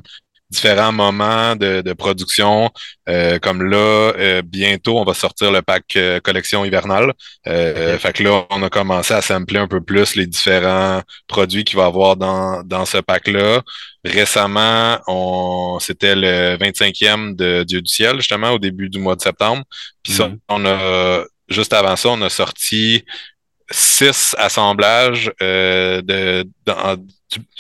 [0.55, 2.71] différents moments de, de production.
[3.09, 7.13] Euh, comme là, euh, bientôt, on va sortir le pack euh, collection hivernale.
[7.45, 11.77] Fait que là, on a commencé à sampler un peu plus les différents produits qu'il
[11.77, 13.63] va y avoir dans, dans ce pack-là.
[14.05, 19.23] Récemment, on c'était le 25e de Dieu du ciel, justement, au début du mois de
[19.23, 19.65] septembre.
[20.03, 20.39] Puis ça, mm-hmm.
[20.49, 23.05] on a juste avant ça, on a sorti
[23.71, 26.47] six assemblages euh, de,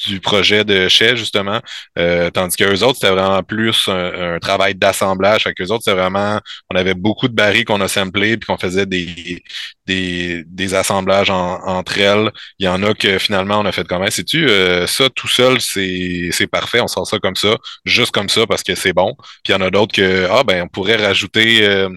[0.07, 1.61] du, projet de Chez, justement.
[1.99, 5.45] Euh, tandis qu'eux autres, c'était vraiment plus un, travail d'assemblage.
[5.45, 6.41] Fait qu'eux autres, c'était vraiment.
[6.71, 9.43] On avait beaucoup de barils qu'on a samplés puis qu'on faisait des,
[9.87, 12.31] des, des assemblages entre elles.
[12.59, 14.11] Il y en a que finalement on a fait comment?
[14.11, 18.29] Sais-tu, euh, ça tout seul, c'est, c'est parfait, on sort ça comme ça, juste comme
[18.29, 19.15] ça parce que c'est bon.
[19.43, 21.89] Puis il y en a d'autres que ah ben on pourrait rajouter euh,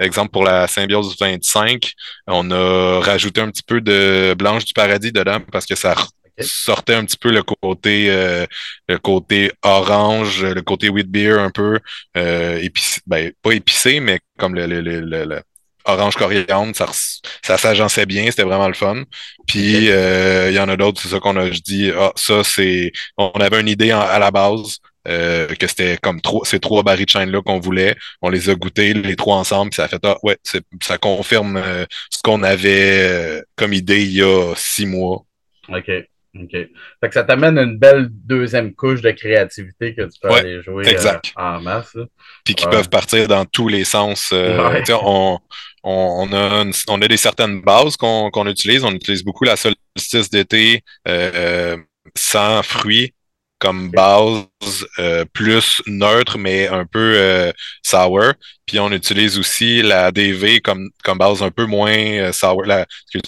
[0.00, 1.92] exemple pour la symbiose 25,
[2.26, 5.94] on a rajouté un petit peu de blanche du paradis dedans parce que ça
[6.40, 8.46] sortait un petit peu le côté euh,
[8.88, 11.78] le côté orange, le côté wheat beer un peu
[12.16, 15.40] euh, épicé, ben pas épicé mais comme le, le, le, le
[15.88, 16.86] orange coriandre, ça,
[17.42, 19.02] ça s'agençait bien, c'était vraiment le fun.
[19.46, 22.92] Puis euh, il y en a d'autres, c'est ça qu'on a dit, ah, ça c'est.
[23.16, 24.78] On avait une idée à la base.
[25.06, 27.96] Euh, que c'était comme trois, ces trois barils de chaîne là qu'on voulait.
[28.20, 30.36] On les a goûtés les trois ensemble, puis ça a fait ah, ouais,
[30.82, 35.24] ça confirme euh, ce qu'on avait comme idée il y a six mois.
[35.70, 35.90] OK.
[36.34, 36.50] OK.
[36.50, 36.68] Fait
[37.02, 40.84] que ça t'amène une belle deuxième couche de créativité que tu peux aller jouer
[41.36, 41.96] en masse.
[42.44, 44.32] Puis qui peuvent partir dans tous les sens.
[45.02, 45.38] on,
[45.82, 48.84] on, a, on a des certaines bases qu'on utilise.
[48.84, 51.76] On utilise beaucoup la solstice d'été euh, euh,
[52.16, 53.14] sans fruits
[53.58, 54.46] comme base
[54.98, 58.32] euh, plus neutre, mais un peu euh, sour.
[58.66, 62.64] Puis on utilise aussi la DV comme, comme base un peu moins euh, sour.
[62.64, 63.20] La, je,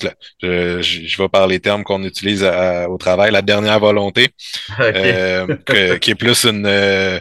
[0.83, 2.45] je, vais par les termes qu'on utilise
[2.89, 4.29] au travail, la dernière volonté,
[6.01, 7.21] qui est plus une,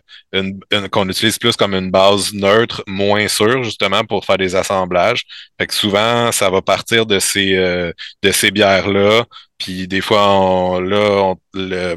[0.92, 5.24] qu'on utilise plus comme une base neutre, moins sûre, justement, pour faire des assemblages.
[5.60, 9.26] Fait que souvent, ça va partir de ces, de ces bières-là
[9.60, 11.36] puis des fois, là,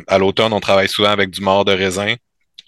[0.09, 2.15] à l'automne, on travaille souvent avec du mort de raisin.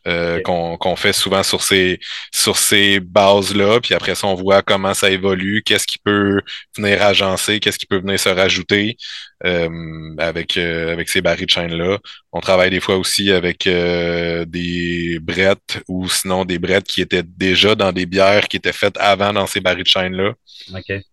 [0.07, 1.99] Euh, qu'on fait souvent sur ces
[2.31, 3.81] sur ces bases-là.
[3.81, 6.43] Puis après ça, on voit comment ça évolue, qu'est-ce qui peut
[6.77, 8.99] venir agencer, qu'est-ce qui peut venir se rajouter
[9.47, 11.99] euh, avec, euh, avec ces barils de chaîne-là.
[12.33, 17.75] On travaille des fois aussi avec des brettes ou sinon des brettes qui étaient déjà
[17.75, 20.35] dans des bières qui étaient faites avant dans ces barils de chaîne-là.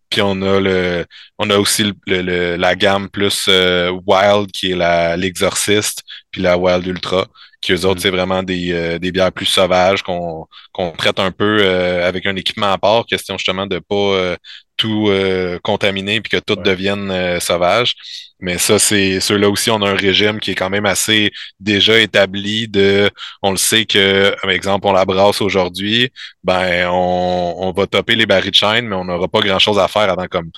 [0.10, 1.06] Puis on a le,
[1.38, 6.58] on a aussi le, la gamme plus euh, Wild qui est la l'exorciste, puis la
[6.58, 7.28] Wild Ultra,
[7.62, 8.04] qui eux autres mm.
[8.04, 12.26] c'est vraiment des, euh, des bières plus sauvages qu'on qu'on traite un peu euh, avec
[12.26, 14.36] un équipement à part, question justement de pas
[14.82, 17.94] tout euh, contaminé puis que tout devienne euh, sauvage.
[18.40, 22.00] Mais ça, c'est ceux-là aussi, on a un régime qui est quand même assez déjà
[22.00, 23.12] établi de
[23.44, 26.10] on le sait que, par exemple, on la brasse aujourd'hui,
[26.44, 29.88] ben on, on va topper les barils de chaîne, mais on n'aura pas grand-chose à
[29.88, 30.50] faire avant comme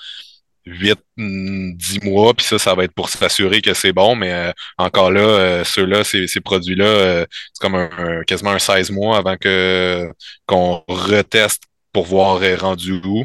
[0.66, 4.52] 8, 10 mois, puis ça, ça va être pour s'assurer que c'est bon, mais euh,
[4.78, 10.10] encore là, ceux-là, ces, ces produits-là, c'est comme un, quasiment un 16 mois avant que
[10.46, 13.24] qu'on reteste pour voir rendu où.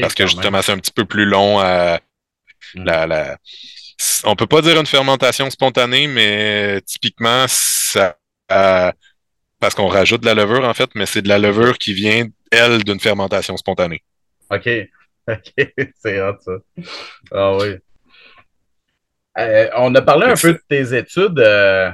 [0.00, 2.00] Parce que justement, c'est un petit peu plus long à
[2.74, 2.84] hmm.
[2.84, 3.38] la, la...
[4.24, 8.16] On peut pas dire une fermentation spontanée, mais typiquement, ça
[9.60, 12.26] parce qu'on rajoute de la levure, en fait, mais c'est de la levure qui vient,
[12.50, 14.02] elle, d'une fermentation spontanée.
[14.50, 14.68] OK.
[15.32, 15.72] OK.
[15.96, 16.52] c'est hot, ça.
[17.32, 17.76] Ah oui.
[19.38, 21.90] Euh, on a parlé un peu de tes études euh,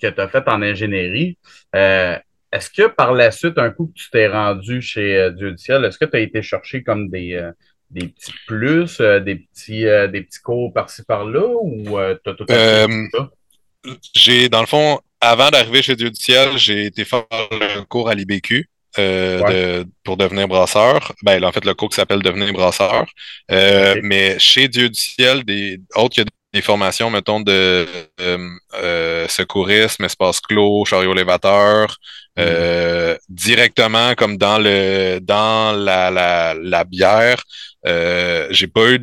[0.00, 1.36] que tu as faites en ingénierie.
[1.74, 2.16] Euh,
[2.52, 5.84] est-ce que par la suite, un coup que tu t'es rendu chez Dieu du ciel,
[5.84, 7.50] est-ce que tu as été chercher comme des,
[7.90, 11.82] des petits plus, des petits des petits cours par-ci par-là ou
[12.22, 13.30] tu as tout Euh, ça?
[14.14, 18.08] j'ai, dans le fond, avant d'arriver chez Dieu du ciel, j'ai été faire le cours
[18.08, 18.68] à l'IBQ.
[18.98, 21.12] Euh, Ouais, de, pour devenir brasseur.
[21.22, 23.06] Ben, en fait, le cours qui s'appelle Devenir brasseur.
[23.50, 27.86] Euh, mais chez Dieu du ciel, des autres, il y a des formations, mettons, de
[28.20, 31.96] euh, euh, secourisme, espace clos, chariot élévateur,
[32.36, 37.42] Hmm, euh, directement comme dans le dans la, la, la bière.
[37.86, 38.98] Euh, j'ai pas eu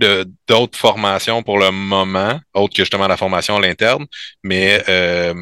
[0.47, 4.05] d'autres formations pour le moment, autre que justement la formation à l'interne,
[4.43, 5.33] mais euh,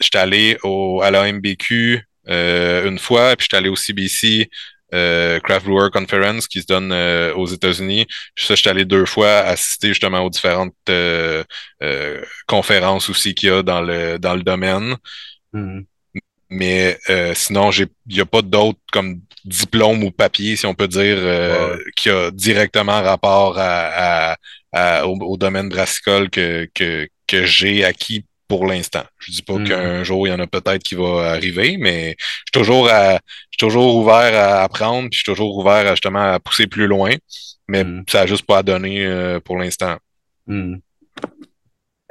[0.00, 4.48] j'étais allé au, à la MBQ une fois, puis j'étais allé au CBC
[4.94, 8.06] euh, Craft Brewer Conference qui se donne euh, aux États-Unis.
[8.36, 11.42] Ça, j'étais allé deux fois assister justement aux différentes euh,
[11.82, 14.96] euh, conférences aussi qu'il y a dans le dans le domaine.
[15.52, 15.80] Hmm,
[16.50, 20.74] Mais euh, sinon, j'ai il n'y a pas d'autres comme diplôme ou papier, si on
[20.74, 21.78] peut dire, euh, ouais.
[21.96, 24.36] qui a directement rapport à, à-
[24.72, 29.04] à- au, au domaine brassicole que, que, que j'ai acquis pour l'instant.
[29.18, 32.16] Je dis pas Hmm, qu'un jour, il y en a peut-être qui va arriver, mais
[32.18, 33.18] je suis toujours à, je
[33.52, 36.86] suis toujours ouvert à apprendre, puis je suis toujours ouvert à, justement à pousser plus
[36.86, 37.14] loin,
[37.68, 39.96] mais hmm, ça a juste pas à donner euh, pour l'instant.
[40.46, 40.76] hmm.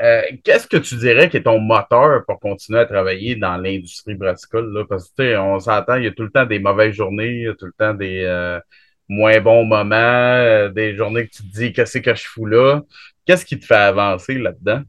[0.01, 4.15] Euh, qu'est-ce que tu dirais qui est ton moteur pour continuer à travailler dans l'industrie
[4.15, 4.83] brassicole, là?
[4.89, 7.47] Parce que, on s'entend, il y a tout le temps des mauvaises journées, il y
[7.47, 8.59] a tout le temps des euh,
[9.07, 12.81] moins bons moments, des journées que tu te dis, qu'est-ce que je fous là?
[13.25, 14.81] Qu'est-ce qui te fait avancer là-dedans?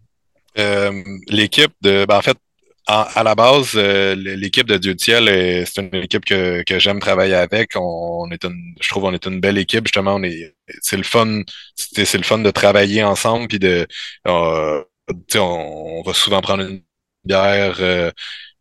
[0.58, 2.36] Euh, l'équipe de, ben, en fait,
[2.88, 5.26] à la base, euh, l'équipe de Dieu du ciel,
[5.66, 7.72] c'est une équipe que, que j'aime travailler avec.
[7.76, 9.86] On, est une, je trouve on est une belle équipe.
[9.86, 11.42] Justement, on est, c'est le fun,
[11.74, 13.86] c'est c'est le fun de travailler ensemble puis de,
[14.28, 14.82] euh,
[15.34, 16.82] on, on va souvent prendre une
[17.24, 17.76] bière.
[17.80, 18.10] euh,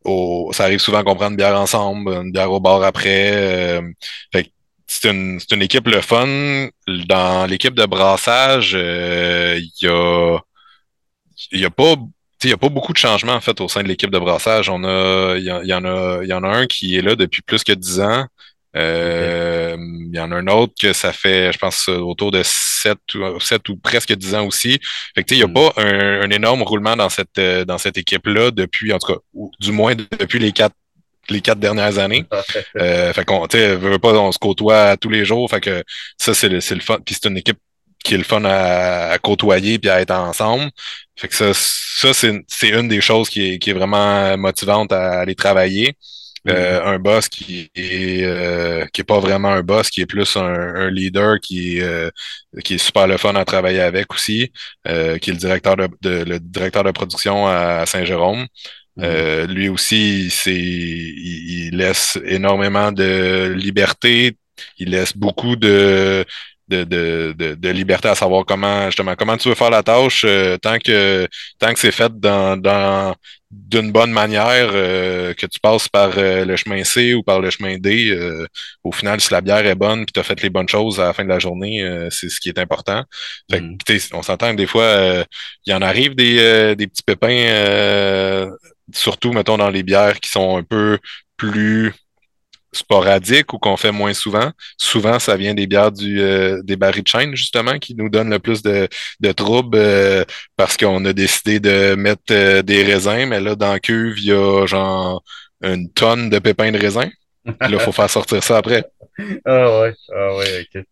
[0.06, 3.32] au, ça arrive souvent qu'on prend une bière ensemble, une bière au bar après.
[3.34, 3.82] euh,
[4.34, 4.52] fait
[4.88, 6.68] c'est une, c'est une équipe le fun.
[7.08, 10.40] Dans l'équipe de brassage, il y a
[11.52, 11.96] il y a pas,
[12.44, 14.70] il y a pas beaucoup de changements en fait au sein de l'équipe de brassage.
[14.70, 16.96] On a, il y, en il y en a, il y en a un qui
[16.98, 18.26] est là depuis plus que dix ans.
[19.04, 19.36] OK.
[19.58, 23.00] Euh, il y en a un autre que ça fait, je pense, autour de sept
[23.16, 24.80] ou, sept ou presque dix ans aussi.
[25.16, 25.54] Fait que, tu sais, il n'y a Hmm.
[25.54, 29.20] pas un, un énorme roulement dans cette, euh, dans cette équipe-là depuis, en tout cas,
[29.34, 30.76] ou du moins depuis les quatre,
[31.30, 32.26] les quatre dernières années.
[32.78, 35.50] Euh, fait qu'on, tu sais, veut pas, on se côtoie tous les jours.
[35.50, 35.84] Fait que
[36.18, 37.00] ça, c'est le, le fun.
[37.06, 37.58] Puis c'est une équipe
[38.06, 40.70] qui est le fun à, à côtoyer puis à être ensemble.
[41.18, 45.20] Fait que ça, ça c'est, une des choses qui est, qui est vraiment motivante à
[45.22, 45.96] aller travailler.
[46.48, 50.36] Euh, un boss qui est euh, qui est pas vraiment un boss, qui est plus
[50.38, 52.12] un, un leader qui est euh,
[52.64, 54.52] qui est super le fun à travailler avec aussi,
[54.88, 58.46] euh, qui est le directeur de, de- le directeur de production à Saint-Jérôme.
[58.98, 59.04] Hmm.
[59.04, 64.38] Euh, lui aussi, c'est, il, il laisse énormément de liberté.
[64.78, 66.24] Il laisse beaucoup de,
[66.68, 70.24] de, de, de, de liberté à savoir comment, justement, comment tu veux faire la tâche,
[70.26, 71.28] euh, tant que,
[71.60, 73.16] tant que c'est fait dans, dans,
[73.52, 77.50] d'une bonne manière, euh, que tu passes par euh, le chemin C ou par le
[77.50, 78.46] chemin D, euh,
[78.84, 81.06] au final, si la bière est bonne puis tu as fait les bonnes choses à
[81.06, 83.04] la fin de la journée, euh, c'est ce qui est important.
[83.50, 85.24] Fait que, sais, on s'entend que des fois, euh,
[85.66, 88.50] il y en arrive des, euh, des petits pépins, euh,
[88.94, 91.00] surtout, mettons, dans les bières qui sont un peu
[91.38, 91.94] plus
[92.76, 94.52] sporadiques ou qu'on fait moins souvent.
[94.78, 98.30] Souvent, ça vient des bières du, euh, des barils de chêne, justement, qui nous donnent
[98.30, 98.88] le plus de,
[99.20, 100.24] de troubles euh,
[100.58, 104.26] parce qu'on a décidé de mettre euh, des raisins, mais là, dans la cuve, il
[104.26, 105.24] y a genre
[105.62, 107.10] une tonne de pépins de raisin.
[107.46, 108.86] Puis là, il faut faire sortir ça après.
[109.46, 110.84] Ah ouais, ah ouais, ok.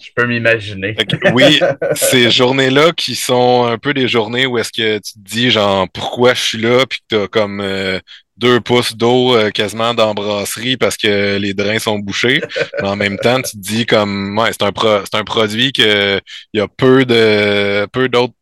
[0.00, 0.96] Je peux m'imaginer.
[1.34, 1.60] Oui,
[1.94, 5.86] ces journées-là qui sont un peu des journées où est-ce que tu te dis genre
[5.92, 8.00] pourquoi je suis là puis que t'as comme euh,
[8.40, 12.40] deux pouces d'eau euh, quasiment dans la brasserie parce que les drains sont bouchés.
[12.82, 16.20] En même temps, tu te dis comme ouais, c'est un pro- c'est un produit que
[16.52, 18.34] il y a peu de peu d'autres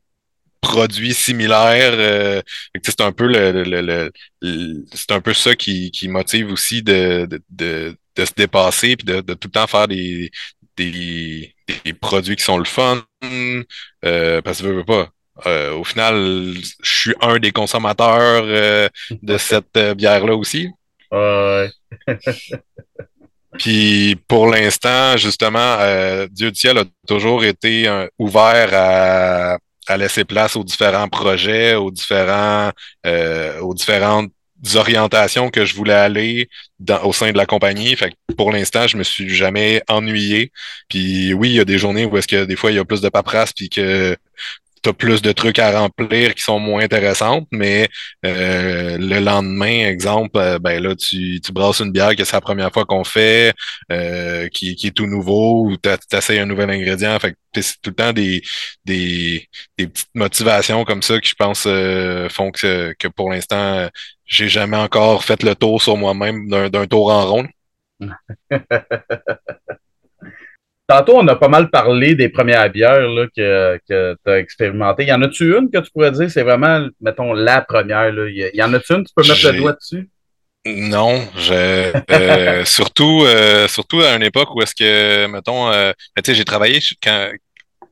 [0.61, 1.93] produits similaires.
[1.95, 2.43] euh,
[2.85, 6.83] c'est un peu le, le- le- le- c'est un peu ça qui, qui motive aussi
[6.83, 10.31] de, de, de, de se dépasser puis de, de tout le temps faire des,
[10.77, 13.05] des, des produits qui sont le fun.
[14.05, 15.11] euh, parce que veux, veux pas.
[15.47, 16.15] Euh, au final,
[16.83, 18.89] je suis un des consommateurs euh,
[19.23, 20.69] de cette euh, bière-là aussi.
[21.11, 21.71] Ouais.
[23.59, 29.97] Puis pour l'instant, justement, euh, Dieu du ciel a toujours été euh, ouvert à, à
[29.97, 32.71] laisser place aux différents projets, aux différents,
[33.07, 34.31] euh, aux différentes
[34.75, 36.49] orientations que je voulais aller
[36.79, 37.95] dans, au sein de la compagnie.
[37.97, 40.53] Fait que pour l'instant, je me suis jamais ennuyé.
[40.89, 42.85] Puis oui, il y a des journées où est-ce que des fois il y a
[42.85, 44.17] plus de paperasse puis que
[44.93, 47.89] plus de trucs à remplir qui sont moins intéressantes, mais
[48.25, 52.41] euh, le lendemain, exemple, euh, ben là, tu, tu brasses une bière que c'est la
[52.41, 53.55] première fois qu'on fait,
[53.93, 57.19] euh, qui, qui est tout nouveau, ou tu essayes un nouvel ingrédient.
[57.19, 58.43] Fait que c'est tout le temps des,
[58.85, 61.63] des, des petites motivations comme ça qui, je pense,
[62.33, 63.89] font que, que pour l'instant,
[64.27, 67.47] j'ai jamais encore fait le tour sur moi-même d'un tour en rond.
[70.89, 75.05] Tantôt, on a pas mal parlé des premières bières là, que, que tu as expérimentées.
[75.05, 78.11] Y en a-tu une que tu pourrais dire, c'est vraiment, mettons, la première?
[78.11, 78.27] Là?
[78.31, 80.09] Y en a-tu une, tu peux mettre le doigt dessus?
[80.67, 86.23] Non, je, euh, surtout, euh, surtout à une époque où est-ce que, mettons, euh, ben,
[86.23, 87.31] tu sais, j'ai travaillé quand,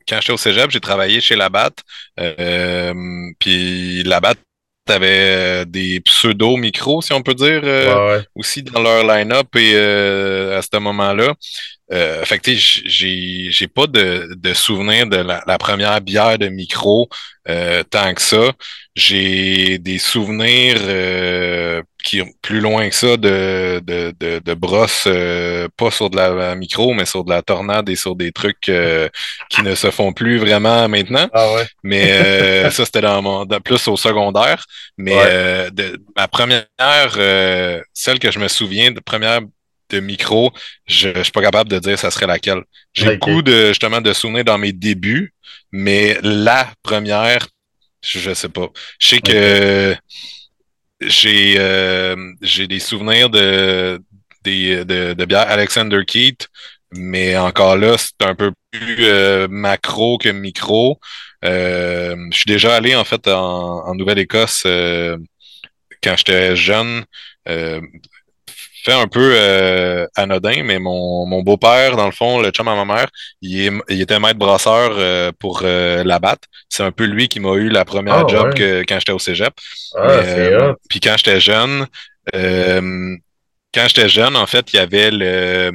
[0.08, 1.74] quand j'étais au cégep, j'ai travaillé chez Labatt.
[2.18, 2.94] Euh,
[3.38, 4.38] puis Labatt
[4.88, 7.62] avait des pseudo-micros, si on peut dire,
[8.34, 11.34] aussi dans leur line-up et à ce moment-là.
[11.92, 16.48] Euh, fait que j'ai j'ai pas de, de souvenir de la, la, première bière de
[16.48, 17.08] micro
[17.48, 18.52] euh, tant que ça.
[18.96, 25.68] J'ai des souvenirs euh, qui plus loin que ça de de, de, de brosses euh,
[25.76, 29.08] pas sur de la, micro mais sur de la tornade et sur des trucs euh,
[29.48, 31.28] qui ne se font plus vraiment maintenant.
[31.32, 31.66] Ah ouais.
[31.84, 34.64] Mais ça c'était dans mon plus au secondaire.
[34.98, 36.66] Mais de, ma première
[37.94, 39.40] celle que je me souviens de première
[39.90, 40.52] de micro,
[40.86, 42.62] je, je suis pas capable de dire ça serait laquelle.
[42.94, 45.34] J'ai beaucoup de justement de souvenirs dans mes débuts,
[45.72, 47.48] mais la première,
[48.02, 48.68] je, je sais pas.
[48.98, 49.96] Je sais que
[51.00, 54.00] j'ai euh, j'ai des souvenirs de
[54.44, 56.48] des de, de bière Alexander Keith,
[56.92, 60.98] mais encore là, c'est un peu plus euh, macro que micro.
[61.44, 64.62] Euh, je suis déjà allé en fait en, en Nouvelle-Écosse
[66.02, 67.04] quand j'étais jeune
[68.86, 72.76] fait un peu euh, anodin, mais mon, mon beau-père, dans le fond, le chum à
[72.76, 73.08] ma mère,
[73.42, 76.44] il, est, il était maître brasseur euh, pour euh, la batte.
[76.68, 79.18] C'est un peu lui qui m'a eu la première ah, job que, quand j'étais au
[79.18, 79.52] cégep.
[79.96, 81.86] Ah, puis quand j'étais jeune,
[82.32, 85.72] quand j'étais jeune, en fait, il y avait le...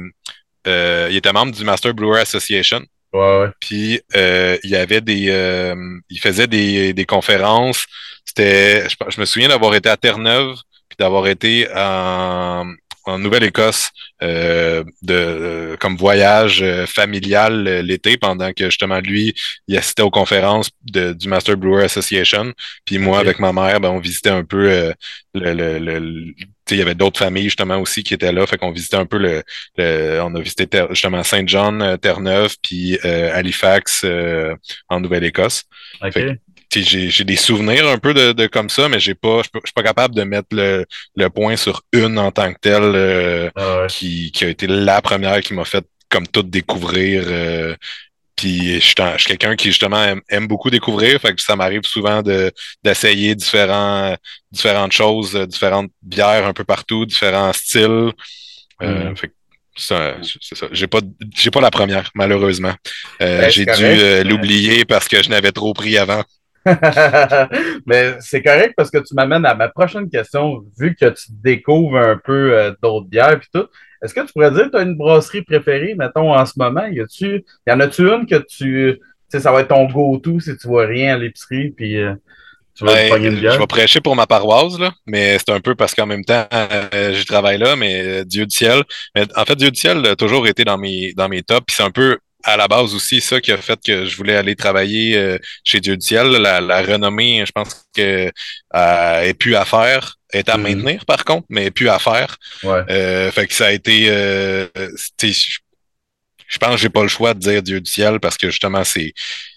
[1.10, 2.82] il était membre du Master Brewer Association.
[3.60, 5.74] Puis il y avait des...
[6.08, 7.84] il faisait des, des conférences.
[8.24, 8.88] C'était...
[8.88, 10.56] Je, je me souviens d'avoir été à Terre-Neuve
[10.88, 12.66] puis d'avoir été en,
[13.04, 13.90] en Nouvelle-Écosse
[14.22, 19.34] euh, de euh, comme voyage euh, familial l'été pendant que justement lui
[19.68, 22.52] il assistait aux conférences de, du Master Brewer Association.
[22.84, 24.92] Puis moi avec ma mère ben, on visitait un peu
[25.34, 26.34] le, le, le,
[26.70, 28.46] il y avait d'autres familles justement aussi qui étaient là.
[28.46, 29.42] Fait qu'on visitait un peu le,
[30.22, 34.06] on a visité justement Saint John Terre-Neuve puis Halifax
[34.88, 35.64] en Nouvelle-Écosse
[36.80, 39.82] j'ai des souvenirs un peu de, de comme ça, mais j'ai pas, je suis pas
[39.82, 44.32] capable de mettre le, le point sur une en tant que telle euh, ah qui,
[44.32, 47.24] qui a été la première qui m'a fait comme tout découvrir.
[47.26, 47.74] Euh,
[48.36, 48.94] puis je suis,
[49.26, 52.50] quelqu'un qui justement aime, beaucoup découvrir, fait que ça m'arrive souvent de
[52.82, 54.16] d'essayer différents
[54.50, 58.12] différentes choses, différentes bières un peu partout, différents styles.
[58.82, 59.16] Euh, mm.
[59.16, 59.32] fait
[59.74, 60.66] c'est ça.
[60.72, 61.00] J'ai pas,
[61.34, 62.74] j'ai pas la première, malheureusement.
[63.22, 66.22] Euh, ben, j'ai dû l'oublier parce que je n'avais trop pris avant.
[67.86, 70.62] Mais c'est correct parce que tu m'amènes à ma prochaine question.
[70.78, 73.66] Vu que tu découvres un peu euh, d'autres bières et tout,
[74.02, 76.86] est-ce que tu pourrais dire que tu as une brasserie préférée, mettons, en ce moment?
[76.86, 78.98] Y, -tu, y en a-tu une que tu.
[79.30, 82.14] Tu sais, ça va être ton go-to si tu vois rien à l'épicerie puis euh,
[82.74, 83.54] tu vas ben, une bière?
[83.54, 86.46] Je vais prêcher pour ma paroisse, là, mais c'est un peu parce qu'en même temps,
[86.52, 88.82] euh, j'y travaille là, mais Dieu du ciel.
[89.14, 91.76] Mais en fait, Dieu du ciel a toujours été dans mes, dans mes tops, puis
[91.76, 94.56] c'est un peu à la base aussi ça qui a fait que je voulais aller
[94.56, 96.28] travailler euh, chez Dieu du ciel.
[96.28, 98.30] La, la renommée, je pense que
[98.74, 100.62] euh, est plus à faire, est à mhm.
[100.62, 102.36] maintenir par contre, mais est plus à faire.
[102.62, 102.82] Ouais.
[102.90, 104.66] Euh, fait que ça a été, euh,
[105.20, 108.84] je pense que j'ai pas le choix de dire Dieu du ciel parce que justement
[108.84, 109.12] c'est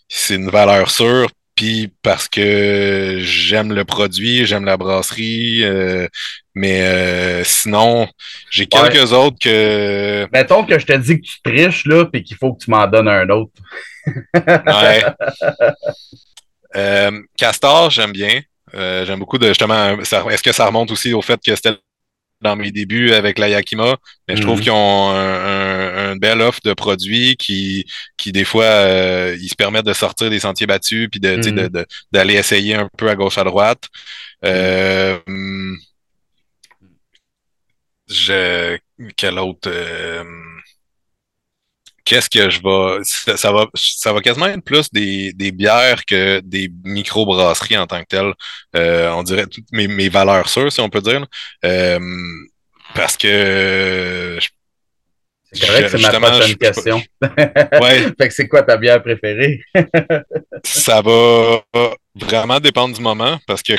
[0.07, 6.07] c'est une valeur sûre puis parce que j'aime le produit, j'aime la brasserie, euh,
[6.53, 8.07] mais euh, sinon,
[8.51, 10.27] j'ai quelques autres que.
[10.33, 12.85] Mettons que je te dis que tu triches, là, puis qu'il faut que tu m'en
[12.87, 13.53] donnes un autre.
[14.35, 15.03] ouais.
[16.75, 18.41] Euh, Castor, j'aime bien.
[18.73, 19.97] j'aime beaucoup de justement.
[20.01, 21.77] Est-ce que ça remonte aussi au fait que c'était
[22.41, 23.95] dans mes débuts avec la Yakima,
[24.27, 24.63] mais je trouve mhm.
[24.63, 25.74] qu'ils ont un, un,
[26.17, 27.85] bel offre de produits qui,
[28.17, 31.85] qui des fois, euh, ils se permettent de sortir des sentiers battus puis de, mhm.
[32.11, 33.83] d'aller essayer un peu à gauche à droite.
[34.45, 35.19] Euh,
[38.07, 38.77] je,
[39.17, 40.23] quel autre euh,
[42.05, 43.03] qu'est-ce que je vais.
[43.37, 48.01] Ça, va ça va quasiment être plus des, des bières que des micro-brasseries en tant
[48.01, 48.33] que telles.
[48.75, 51.25] Euh, on dirait toutes mes, mes valeurs sûres, si on peut dire.
[51.65, 51.99] Euh,
[52.93, 54.39] parce que
[55.51, 57.03] C'est correct, c'est ma prochaine question.
[57.21, 58.05] ouais.
[58.19, 59.61] fait que c'est quoi ta bière préférée?
[60.63, 61.63] ça va
[62.15, 63.73] vraiment dépendre du moment parce que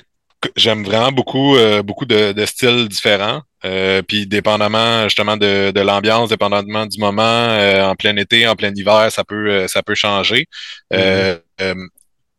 [0.55, 3.43] j'aime vraiment beaucoup, euh, beaucoup de, styles différents.
[3.65, 8.73] Euh, puis dépendamment justement de, l'ambiance, dépendamment du moment, euh, en plein été, en plein
[8.75, 10.47] hiver, ça peut, ça peut changer.
[10.93, 11.89] Mm-hmm.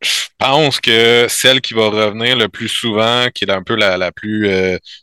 [0.01, 3.97] je pense que celle qui va revenir le plus souvent, qui est un peu la,
[3.97, 4.49] la plus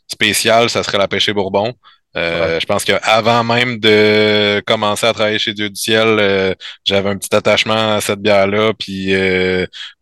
[0.07, 1.73] spéciale, ça serait la pêche bourbon.
[2.15, 7.35] Je pense qu'avant même de commencer à travailler chez Dieu du ciel, j'avais un petit
[7.35, 8.73] attachement à cette bière-là.
[8.77, 9.13] Puis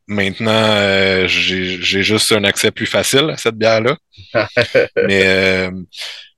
[0.07, 3.95] Maintenant, euh, j'ai juste un accès plus facile à cette bière-là.
[5.07, 5.71] Mais euh,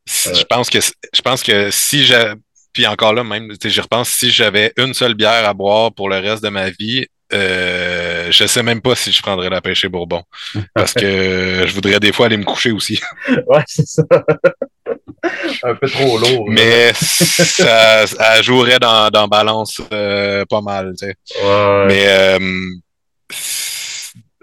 [0.06, 2.34] je pense que je pense que si j'ai
[2.74, 6.18] puis encore là, même, je repense si j'avais une seule bière à boire pour le
[6.18, 10.24] reste de ma vie, euh, je sais même pas si je prendrais la pêche Bourbon.
[10.76, 13.00] Parce que je voudrais des fois aller me coucher aussi.
[13.48, 14.04] ouais, c'est ça.
[15.64, 16.46] Un peu trop lourd.
[16.50, 20.94] Mais ça, ça, jouerait dans, dans balance euh, pas mal.
[20.98, 21.16] Tu sais.
[21.44, 21.86] Ouais.
[21.88, 22.28] Mais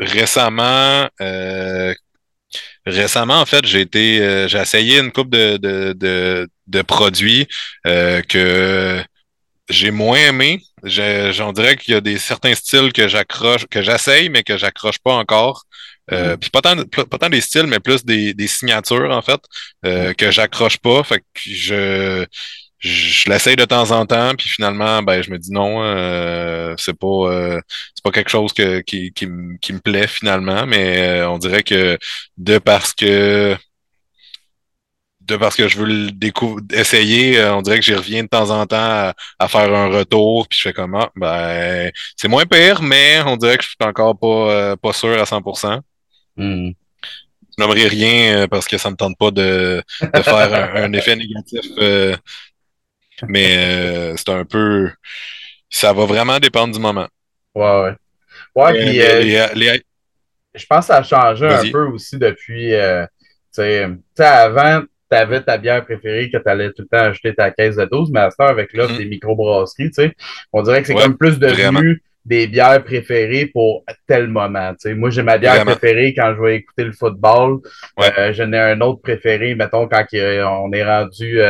[0.03, 1.95] récemment, euh,
[2.87, 7.47] récemment, en fait, j'ai été, euh, j'ai essayé une coupe de, de, de, de produits
[7.87, 9.03] euh, que
[9.69, 10.61] j'ai moins aimé.
[10.85, 14.99] J'en dirais qu'il y a des certains styles que j'accroche, que j'essaye, mais que j'accroche
[14.99, 15.65] pas encore.
[16.11, 16.39] Euh, mm-hmm.
[16.39, 19.41] Puis pas tant, pas tant des styles, mais plus des, des signatures, en fait,
[19.87, 21.03] euh, que j'accroche pas.
[21.05, 22.27] Fait que je
[22.83, 26.99] je, l'essaye de temps en temps, puis finalement, ben, je me dis non, euh, c'est
[26.99, 27.61] pas euh,
[27.95, 29.29] c'est pas quelque chose que, qui, qui,
[29.61, 31.99] qui me plaît finalement, mais euh, on dirait que
[32.39, 33.57] de parce que
[35.21, 38.51] de parce que je veux le découvrir, essayer, on dirait que j'y reviens de temps
[38.51, 41.05] en temps à, faire un retour, puis je fais comment?
[41.07, 45.21] Ah, ben, c'est moins pire, mais on dirait que je suis encore pas, pas sûr
[45.21, 45.81] à 100%.
[46.37, 46.71] Mm.
[47.59, 51.67] Je n'aimerais rien parce que ça me tente pas de, de faire un, effet négatif
[53.29, 54.91] mais euh, c'est un peu.
[55.71, 57.09] Ça va vraiment dépendre du moment.
[57.55, 57.95] Ouais, ouais.
[58.55, 59.01] Ouais, puis.
[59.01, 59.79] Euh,
[60.55, 62.75] je pense que ça a changé un peu aussi depuis.
[62.75, 63.07] Euh,
[63.55, 67.35] tu sais, avant, tu avais ta bière préférée que tu allais tout le temps acheter
[67.35, 68.99] ta caisse de 12, mais à ce avec l'offre mm-hmm.
[68.99, 70.15] des microbrasseries, tu sais,
[70.53, 74.73] on dirait que c'est comme plus devenu des bières préférées pour tel moment.
[74.97, 77.59] Moi, j'ai ma bière préférée quand je vais écouter le football.
[77.99, 78.33] Ouais.
[78.33, 81.41] J'en ai un autre préféré, mettons, quand on est rendu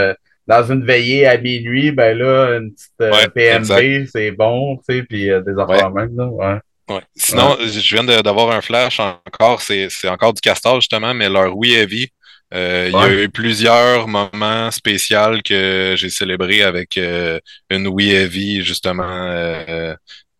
[0.47, 5.03] dans une veillée à minuit, ben là, une petite euh, PMB, c'est bon, tu sais,
[5.03, 6.59] puis euh, des affaires même, là, ouais.
[6.89, 7.01] Ouais.
[7.15, 11.75] Sinon, je viens d'avoir un flash encore, c'est encore du castor justement, mais leur Oui
[11.75, 12.09] Heavy.
[12.53, 18.63] Euh, il y a eu plusieurs moments spéciaux que j'ai célébré avec une Oui Heavy,
[18.63, 19.55] justement,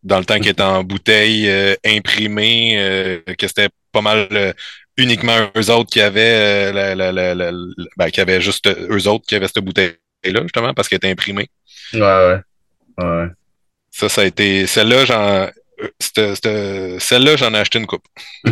[0.03, 1.49] dans le temps qui était en bouteille
[1.85, 4.53] imprimée, que c'était pas mal
[4.97, 7.51] uniquement eux autres qui avaient euh, la, la,
[7.97, 11.49] ben, qui avaient juste eux autres qui avaient cette bouteille-là, justement, parce qu'elle était imprimée.
[11.93, 12.39] Ouais, ouais.
[12.99, 13.27] ouais.
[13.91, 14.67] Ça, ça a été.
[14.67, 15.49] Celle-là, j'en.
[15.99, 18.05] Celle-là, j'en ai acheté une coupe.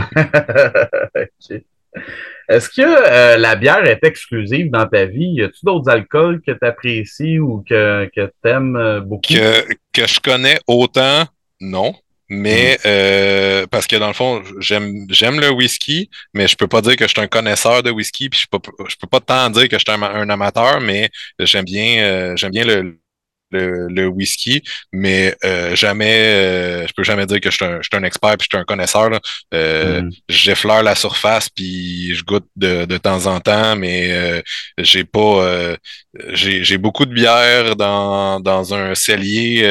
[2.49, 5.35] Est-ce que euh, la bière est exclusive dans ta vie?
[5.35, 9.21] Y a-tu d'autres alcools que tu apprécies ou que, que tu aimes euh, beaucoup?
[9.21, 11.25] Que, que je connais autant,
[11.61, 11.95] non.
[12.29, 12.87] Mais mm.
[12.87, 16.95] euh, parce que dans le fond, j'aime j'aime le whisky, mais je peux pas dire
[16.95, 19.67] que je suis un connaisseur de whisky, puis je peux je peux pas tant dire
[19.67, 21.09] que je suis un, amateur, mais
[21.39, 23.01] j'aime bien euh, j'aime bien le,
[23.51, 27.77] le, le, whisky, mais euh, jamais, euh, je peux jamais dire que je suis un,
[27.81, 29.09] je suis un expert puis je suis un connaisseur.
[29.53, 30.11] Euh, mm.
[30.29, 34.41] J'effleure la surface puis je goûte de, de temps en temps, mais euh,
[34.77, 35.77] j'ai pas, euh,
[36.33, 39.63] j'ai beaucoup de bières dans, dans un cellier,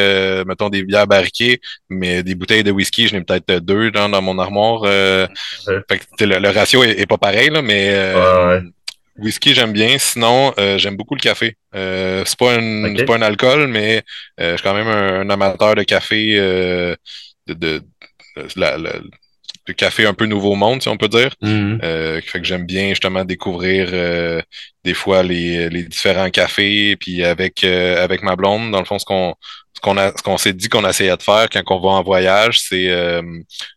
[0.47, 4.23] mettons des bières barriquées, mais des bouteilles de whisky, j'en ai peut-être deux dans, dans
[4.23, 4.83] mon armoire.
[5.89, 7.95] Fait que, le, ratio est, pas pareil là, mais
[9.21, 9.97] Whisky, j'aime bien.
[9.99, 11.57] Sinon, euh, j'aime beaucoup le café.
[11.75, 14.03] Euh, c'est pas, un, pas un alcool, mais
[14.41, 16.97] euh, je suis quand même un, amateur de café, de,
[17.47, 17.83] de,
[18.57, 21.35] de, café un peu nouveau monde, si on peut dire.
[21.43, 22.23] Mm-hmm.
[22.23, 23.91] fait que j'aime bien justement découvrir
[24.85, 26.97] des fois les, les différents cafés.
[26.97, 29.35] Puis avec, avec ma blonde, dans le fond, ce qu'on
[29.81, 32.03] ce qu'on a, ce qu'on s'est dit qu'on essayait de faire quand on va en
[32.03, 33.23] voyage, c'est euh,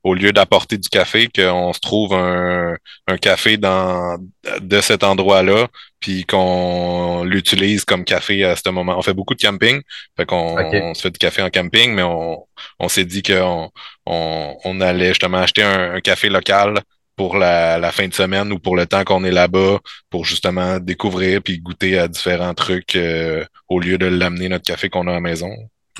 [0.04, 2.76] au lieu d'apporter du café, qu'on se trouve un,
[3.08, 4.18] un café dans
[4.60, 5.68] de cet endroit-là,
[6.00, 8.98] puis qu'on l'utilise comme café à ce moment.
[8.98, 9.82] On fait beaucoup de camping,
[10.18, 12.46] fait qu'on on se fait du café en camping, mais on,
[12.80, 13.70] on s'est dit qu'on
[14.06, 16.82] on, on, allait justement acheter un, café local
[17.16, 20.80] pour la, la, fin de semaine ou pour le temps qu'on est là-bas, pour justement
[20.80, 25.12] découvrir puis goûter à différents trucs euh, au lieu de l'amener notre café qu'on a
[25.12, 25.50] à la maison.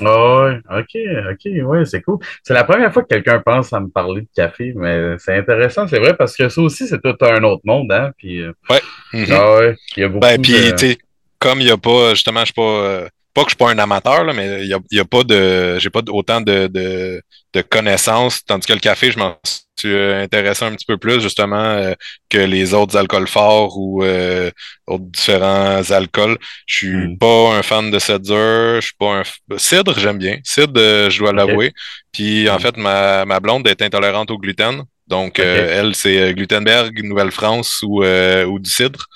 [0.00, 0.98] Oh, ok,
[1.30, 2.18] ok, ouais, c'est cool.
[2.42, 5.86] C'est la première fois que quelqu'un pense à me parler de café, mais c'est intéressant,
[5.86, 8.10] c'est vrai, parce que ça aussi, c'est tout un autre monde, hein.
[8.18, 8.80] Puis, ouais.
[9.12, 9.32] Mm-hmm.
[9.32, 10.98] Ah ouais, il y a beaucoup ben, puis, sais,
[11.38, 13.70] comme il n'y a pas, justement, je suis pas, euh, pas que je suis pas
[13.70, 15.78] un amateur, là, mais il y a, y a, pas de.
[15.78, 17.22] J'ai pas autant de, de,
[17.54, 18.44] de, connaissances.
[18.44, 19.36] Tandis que le café, je m'en
[19.78, 21.94] suis intéressé un petit peu plus, justement, euh,
[22.30, 24.50] que les autres alcools forts ou euh,
[24.86, 26.38] autres différents alcools.
[26.66, 27.18] Je suis Mm.
[27.18, 28.76] pas un fan de cidre.
[28.76, 29.22] Je suis pas un.
[29.58, 30.38] Cidre, j'aime bien.
[30.44, 31.72] Cidre, euh, je dois l'avouer.
[32.12, 32.60] Puis en Mm.
[32.60, 34.82] fait, ma, ma blonde est intolérante au gluten.
[35.06, 39.06] Donc, euh, elle, c'est euh, Glutenberg, Nouvelle-France ou, euh, ou du cidre.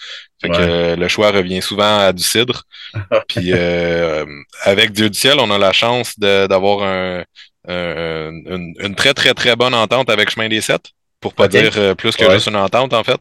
[0.41, 2.63] Fait que euh, le choix revient souvent à du cidre.
[3.29, 4.25] Puis euh,
[4.65, 7.25] avec Dieu du ciel, on a la chance d'avoir un,
[7.69, 10.83] un- une, une très, très, très bonne entente avec Chemin des Sept.
[11.21, 12.35] Pour pas dire euh, plus que Ouais.
[12.35, 13.19] juste une entente, en fait.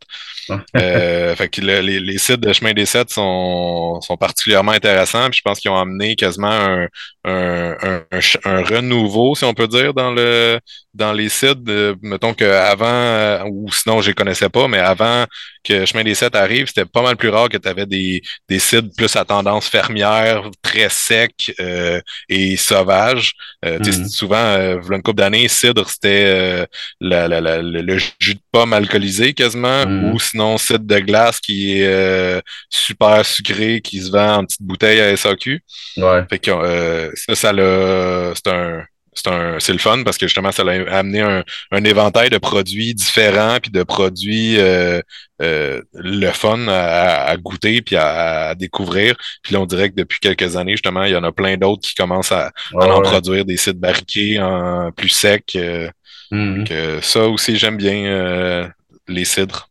[0.78, 5.30] Euh, fait que le- les, les sites de Chemin des Sept sont, sont particulièrement intéressants.
[5.32, 6.88] Puis je pense qu'ils ont amené quasiment un,
[7.26, 8.00] un,
[8.46, 10.60] un renouveau, si on peut dire, dans le
[10.98, 11.68] dans les sites.
[11.70, 15.26] Euh, mettons qu'avant, euh, ou sinon je les connaissais pas, mais avant
[15.64, 18.60] que Chemin des Sept arrive, c'était pas mal plus rare que tu avais des, des
[18.60, 23.34] sites plus à tendance fermière, très secs euh, et sauvages.
[23.66, 24.08] Euh, Mhm.
[24.10, 26.66] Souvent, euh, une couple d'années, cidre, c'était
[27.02, 30.12] la- la- la- le, le jus de pomme alcoolisé quasiment, Mhm.
[30.14, 35.00] ou sinon cidre de glace qui est super sucré, qui se vend en petite bouteille
[35.02, 35.62] à SAQ.
[35.98, 36.24] Ouais.
[36.30, 38.34] Fait que ça, ça l'a.
[38.36, 38.84] C'est un.
[39.20, 42.38] C'est un, c'est le fun parce que justement, ça a amené un, un éventail de
[42.38, 45.02] produits différents puis de produits euh,
[45.42, 49.16] euh, le fun à, à goûter puis à, à découvrir.
[49.42, 51.82] Puis là, on dirait que depuis quelques années, justement, il y en a plein d'autres
[51.82, 53.02] qui commencent à, en ouais.
[53.02, 55.44] produire des sites barriqués en plus secs.
[55.56, 55.90] euh,
[56.30, 56.66] Mhm.
[56.68, 58.70] que ça aussi, j'aime bien
[59.08, 59.70] les cidres.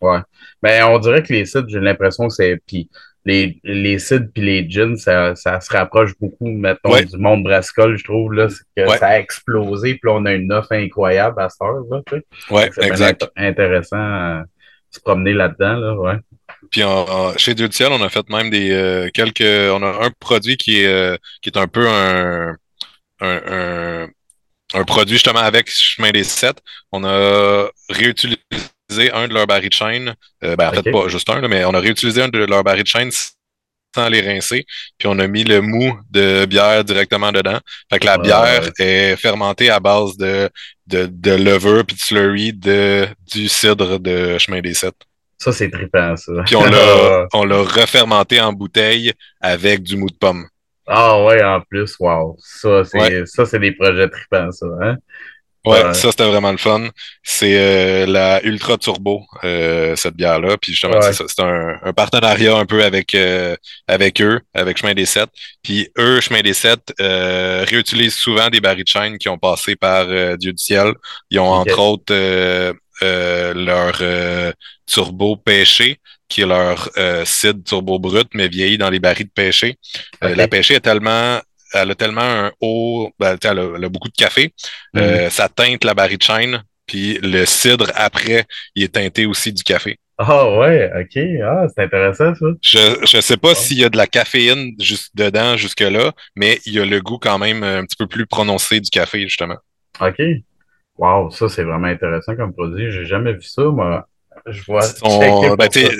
[0.00, 0.20] Ouais.
[0.62, 2.56] Ben, on dirait que les sites, j'ai l'impression que c'est.
[2.66, 2.88] Puis
[3.28, 7.04] les, les sites puis les gins, ça, ça se rapproche beaucoup, mettons, Ouais.
[7.04, 8.48] du monde brassicole, je trouve, là.
[8.48, 8.98] C'est que Ouais.
[8.98, 12.24] ça a explosé, puis on a une offre incroyable à cette heure, là, tu sais.
[12.54, 13.28] Ouais, exact.
[13.36, 14.44] intéressant à
[14.90, 16.16] se promener là-dedans, là, ouais.
[16.70, 16.82] Puis
[17.36, 19.40] chez Dieu du ciel, on a fait même des euh, quelques.
[19.42, 22.56] On a un produit qui est euh, qui est un peu un,
[23.20, 24.08] un, un,
[24.74, 26.56] un produit justement avec Chemin des Sept.
[26.90, 28.40] On a réutilisé
[28.90, 30.14] un de leurs barils de chaîne.
[30.44, 30.92] Euh, ben, en fait, Ok.
[30.92, 33.10] pas juste un, là, mais on a réutilisé un de leurs barils de chaîne
[33.94, 34.64] sans les rincer.
[34.98, 37.58] Puis on a mis le mou de bière directement dedans.
[37.90, 38.84] Fait que la bière ouais.
[38.86, 40.50] est fermentée à base de,
[40.86, 44.94] de, de levure puis de slurry de, du cidre de Chemin des Sept.
[45.38, 46.32] Ça, c'est trippant, ça.
[46.46, 50.46] Puis on l'a, on l'a refermenté en bouteille avec du mou de pomme.
[50.86, 52.36] Ah ouais, en plus, wow.
[52.40, 53.22] Ça, c'est Ouais.
[53.26, 54.96] ça, c'est des projets trippants, ça, hein?
[55.66, 55.94] Ouais, Ouais.
[55.94, 56.88] ça c'était vraiment le fun.
[57.22, 60.56] C'est euh, la Ultra Turbo, euh, cette bière-là.
[60.56, 61.12] Puis justement, Ouais.
[61.12, 63.54] c'est un, un partenariat un peu avec euh,
[63.86, 65.28] avec eux, avec Chemin des Sept.
[65.62, 69.76] Puis eux, Chemin des Sept, euh, réutilisent souvent des barils de chaîne qui ont passé
[69.76, 70.92] par euh, Dieu du ciel.
[71.30, 74.52] Ils ont entre autres euh, euh, leur euh,
[74.86, 75.98] turbo pêché,
[76.28, 79.76] qui est leur euh, cidre turbo brut, mais vieilli dans les barils de pêché.
[80.24, 81.40] Euh, la pêché est tellement
[81.74, 84.52] elle a tellement un haut, ben, elle, a, elle a beaucoup de café,
[84.94, 85.02] Mhm.
[85.02, 89.62] euh, ça teinte la barre de puis le cidre après, il est teinté aussi du
[89.62, 89.98] café.
[90.18, 91.16] Ah ouais, ok.
[91.44, 92.46] Ah, c'est intéressant, ça.
[92.62, 93.54] Je je sais pas Ouais.
[93.54, 97.00] s'il y a de la caféine juste dedans jusque là, mais il y a le
[97.00, 99.56] goût quand même un petit peu plus prononcé du café justement.
[100.00, 100.20] OK.
[100.96, 102.90] Wow, ça, c'est vraiment intéressant comme produit.
[102.90, 104.08] J'ai jamais vu ça, moi.
[104.50, 104.82] Je vois.
[104.82, 105.90] Sont- ben, sais,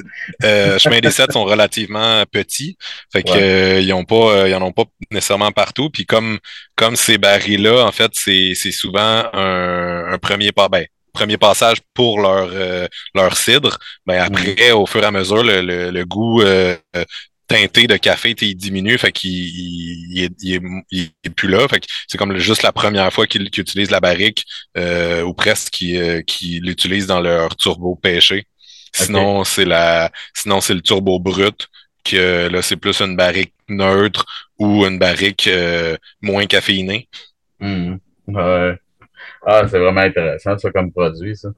[0.45, 2.77] euh, Chemin des Sept sont relativement petits,
[3.13, 3.43] fait que Ouais.
[3.43, 5.91] euh, ils ont pas, euh, ils en ont pas nécessairement partout.
[5.91, 6.39] Puis comme
[6.77, 11.79] comme ces barils-là, en fait, c'est c'est souvent un, un premier pas, ben, premier passage
[11.95, 13.79] pour leur euh, leur cidre.
[14.07, 17.05] Ben après, au fur et à mesure, le, le, le goût euh, euh,
[17.49, 21.67] teinté de café, il diminue, fait qu'il il, il est, il, plus là.
[21.69, 24.45] Fait que c'est comme juste la première fois qu'ils qu'ils utilisent la barrique,
[24.77, 28.47] euh, ou presque qu'ils euh, qu'ils l'utilisent dans leur turbo pêché.
[28.93, 31.69] Sinon, c'est la sinon c'est le turbo brut,
[32.05, 34.25] que là, c'est plus une barrique neutre
[34.59, 37.09] ou une barrique euh, moins caféinée.
[37.61, 37.99] Mhm.
[38.29, 38.79] Ouais.
[39.47, 41.49] Ah, c'est vraiment intéressant, ça, comme produit, ça.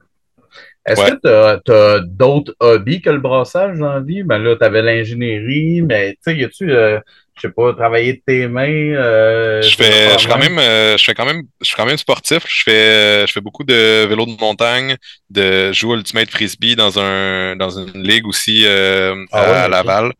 [0.85, 1.11] Est-ce Ouais.
[1.11, 4.23] que tu as, d'autres hobbies que le brassage dans la vie?
[4.23, 6.99] Ben là, tu avais l'ingénierie, mais tu sais, y a-tu, euh,
[7.35, 8.67] je sais pas, travailler de tes mains?
[8.67, 11.85] euh, Je fais, je suis quand même, euh, je fais quand même, je suis quand
[11.85, 12.43] même sportif.
[12.47, 14.95] Je fais, euh, je fais beaucoup de vélo de montagne,
[15.29, 19.67] de jouer Ultimate Frisbee dans un, dans une ligue aussi euh, Ah à.
[19.67, 20.13] Laval.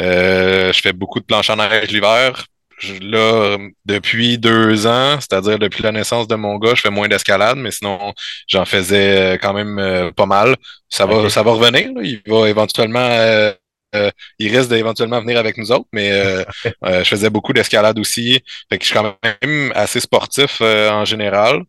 [0.00, 2.46] Euh, je fais beaucoup de planche en neige l'hiver.
[2.82, 7.08] Je- Là, depuis deux ans, c'est-à-dire depuis la naissance de mon gars, je fais moins
[7.08, 8.12] d'escalade, mais sinon,
[8.48, 10.56] j'en faisais euh, quand même euh, pas mal.
[10.88, 11.92] Ça va, ça va revenir.
[11.94, 12.00] là.
[12.02, 13.52] Il va éventuellement, euh,
[13.94, 16.44] euh, il risque d'éventuellement venir avec nous autres, mais euh,
[16.84, 18.40] euh, je faisais beaucoup d'escalade aussi.
[18.68, 21.62] Fait que je suis quand même assez sportif euh, en général.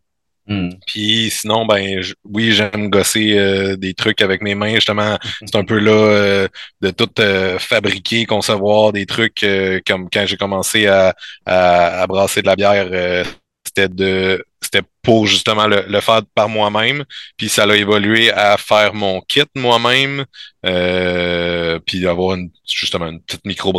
[0.46, 0.70] Hmm.
[0.86, 4.74] Puis sinon, ben oui, j'aime gosser des trucs avec mes mains.
[4.74, 6.48] Justement, c'est un peu là
[6.80, 7.10] de tout
[7.58, 9.44] fabriquer, concevoir des trucs
[9.86, 11.14] comme quand j'ai commencé à,
[11.46, 13.24] à, brasser de la bière,
[13.64, 17.04] c'était de c'était pour justement le, le faire par moi-même.
[17.36, 20.24] Puis ça a évolué à faire mon kit moi-même.
[20.66, 23.72] Euh, puis avoir une, justement une petite micro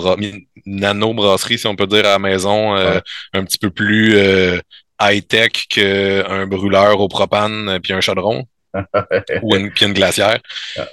[0.65, 2.99] nano brasserie, si on peut dire, à la maison, euh,
[3.33, 4.59] un petit peu plus euh,
[5.01, 8.45] high-tech qu'un brûleur au propane puis un chaudron.
[9.41, 10.37] ou une, puis une glacière.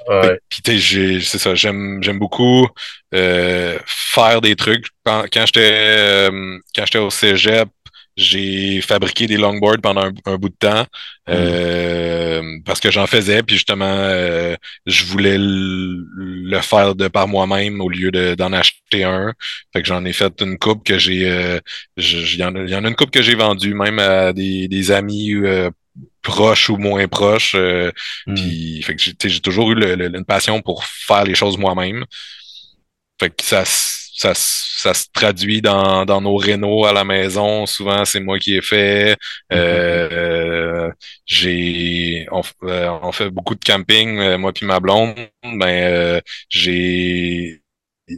[0.08, 0.38] Ouais.
[0.48, 2.68] Puis c'est ça, j'aime j'aime beaucoup
[3.12, 4.86] faire des trucs.
[5.04, 6.28] Quand, quand j'étais
[6.76, 7.68] quand j'étais au cégep,
[8.16, 11.30] j'ai fabriqué des longboards pendant un, bout de temps mm.
[11.30, 14.56] euh, parce que j'en faisais, puis justement, euh,
[14.86, 19.32] je voulais le, faire de par moi-même au lieu d'en acheter un.
[19.72, 21.28] Fait que j'en ai fait une coupe que j'ai.
[21.28, 21.58] Euh,
[21.96, 25.34] il y, en a une coupe que j'ai vendue même à des, des amis
[26.20, 27.56] proches ou moins proches.
[27.56, 28.34] Mm.
[28.34, 32.04] Puis fait que j'ai toujours eu une passion pour faire les choses moi-même.
[33.18, 33.64] Fait que ça
[34.14, 37.66] ça, ça se traduit dans, dans nos rénaux à la maison.
[37.66, 39.16] Souvent, c'est moi qui ai fait.
[39.52, 40.90] Euh,
[41.26, 45.14] j'ai on, euh, on, fait beaucoup de camping, euh, moi puis ma blonde.
[45.42, 47.62] Ben, j'ai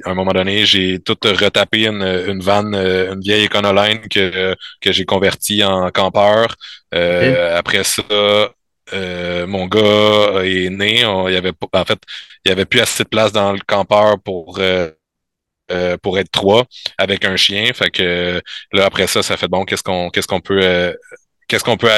[0.05, 4.93] à un moment donné, j'ai tout retapé une, une vanne, une vieille Econoline que, que
[4.93, 6.57] j'ai convertie en campeur.
[6.93, 8.03] Après ça,
[9.47, 11.01] mon gars est né.
[11.01, 12.01] il y avait, en fait,
[12.45, 14.91] il y avait plus assez de place dans le campeur pour euh,
[16.03, 16.65] pour être trois
[16.99, 17.73] avec un chien.
[17.75, 18.41] Fait que
[18.73, 20.93] là, après ça, ça fait bon, qu'est-ce qu'on qu'est-ce qu'on peut euh,
[21.49, 21.91] qu'est-ce qu'on peut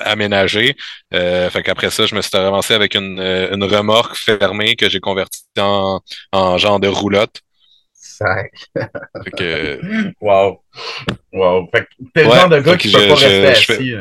[0.00, 0.76] aménager?
[1.12, 4.88] Euh, fait qu'après ça, je me suis avancé avec une, euh, une remorque fermée que
[4.88, 6.00] j'ai convertie en,
[6.32, 7.40] en genre de roulotte.
[7.92, 8.52] Sac.
[9.24, 9.80] fait que...
[10.20, 10.62] Wow.
[11.32, 11.68] Wow.
[11.74, 13.94] Fait que t'es le genre de gars qui peut pas rester assis.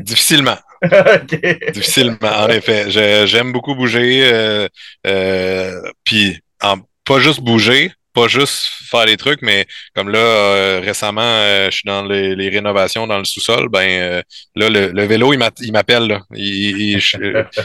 [0.00, 0.56] Difficilement.
[1.72, 2.90] Difficilement, en effet.
[3.26, 4.30] J'aime beaucoup bouger.
[4.32, 4.68] Euh,
[5.06, 6.76] euh, Puis en,
[7.06, 11.76] pas juste bouger, pas juste faire les trucs, mais comme là, euh, récemment, euh, je
[11.76, 14.22] suis dans les, rénovations dans le sous-sol, ben euh,
[14.54, 16.20] là, le, vélo, il m'appelle, là.
[16.34, 16.98] Il,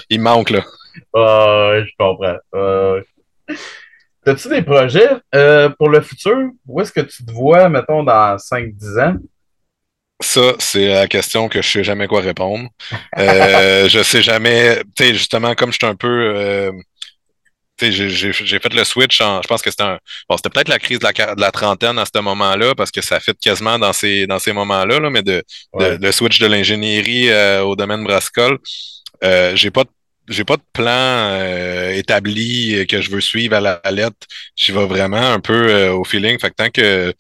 [0.10, 0.64] il, manque, là.
[1.16, 2.36] Ah, je comprends.
[4.26, 5.10] As-tu des projets
[5.78, 6.50] pour le futur?
[6.68, 9.16] Où est-ce que tu te vois, mettons, dans 5-10 ans?
[10.20, 12.68] Ça, c'est la question que je sais jamais quoi répondre.
[13.18, 16.74] je sais jamais, tu sais, justement, comme je suis un peu
[17.90, 19.98] j'ai fait le switch je pense que c'était un
[20.30, 23.02] bon c'était peut-être la crise de la, de la, trentaine à ce moment-là parce que
[23.02, 27.30] ça fait quasiment dans ces dans ces moments-là là, mais de, le switch de l'ingénierie
[27.30, 28.60] euh, au domaine brassicole
[29.24, 29.86] euh, j'ai pas
[30.28, 34.28] j'ai pas de plan euh, établi que je veux suivre à la lettre.
[34.56, 36.40] J'y vais vraiment un peu euh, au feeling.
[36.40, 37.14] Fait que tant que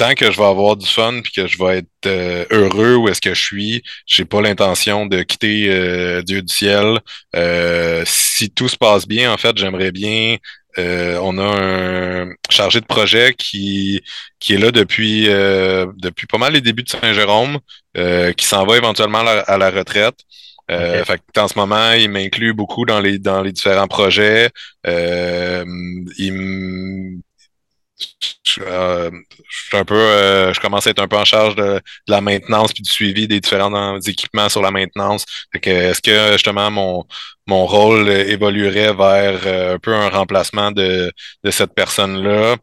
[0.00, 3.08] tant que je vais avoir du fun puis que je vais être euh, heureux où
[3.10, 7.00] est-ce que je suis, j'ai pas l'intention de quitter euh, Dieu du ciel.
[7.36, 10.38] Euh, si tout se passe bien, en fait, j'aimerais bien.
[10.78, 14.00] on a un chargé de projet qui
[14.38, 15.26] qui est là depuis
[16.06, 17.58] depuis pas mal les débuts de Saint-Jérôme,
[18.38, 19.18] qui s'en va éventuellement
[19.54, 20.18] à la, retraite.
[20.70, 24.50] Euh, fait en ce moment, il m'inclut beaucoup dans les dans les différents projets.
[24.86, 26.32] il
[28.60, 29.10] euh,
[29.48, 32.20] je, suis un peu, euh, je commence à être un peu en charge de, la
[32.20, 35.24] maintenance puis du suivi des différents équipements sur la maintenance.
[35.62, 37.04] est-ce que justement mon
[37.46, 41.12] mon rôle évoluerait vers euh, un peu un remplacement de,
[41.44, 42.56] de cette personne-là?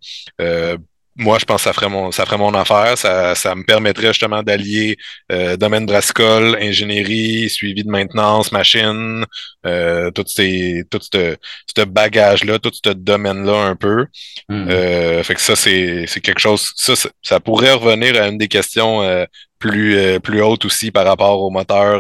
[1.18, 2.98] Moi, je pense que ça ferait mon, ça ferait mon affaire.
[2.98, 4.98] Ça, ça me permettrait justement d'allier
[5.32, 9.26] euh, domaine brassicole, ingénierie, suivi de maintenance, machine,
[9.66, 11.36] euh, tout, ces, tout ce,
[11.76, 14.06] ce bagage-là, tout ce domaine-là un peu.
[14.48, 14.68] Hmm.
[14.70, 16.70] Euh, fait que ça, c'est, c'est quelque chose.
[16.76, 16.94] Ça,
[17.24, 19.26] ça pourrait revenir à une des questions euh,
[19.58, 22.00] plus, euh, plus hautes aussi par rapport au moteur.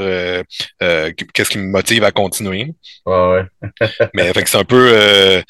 [0.80, 2.74] qu'est-ce qui me motive à continuer?
[3.05, 3.41] ouais.
[4.13, 5.41] Mais fait que c'est un peu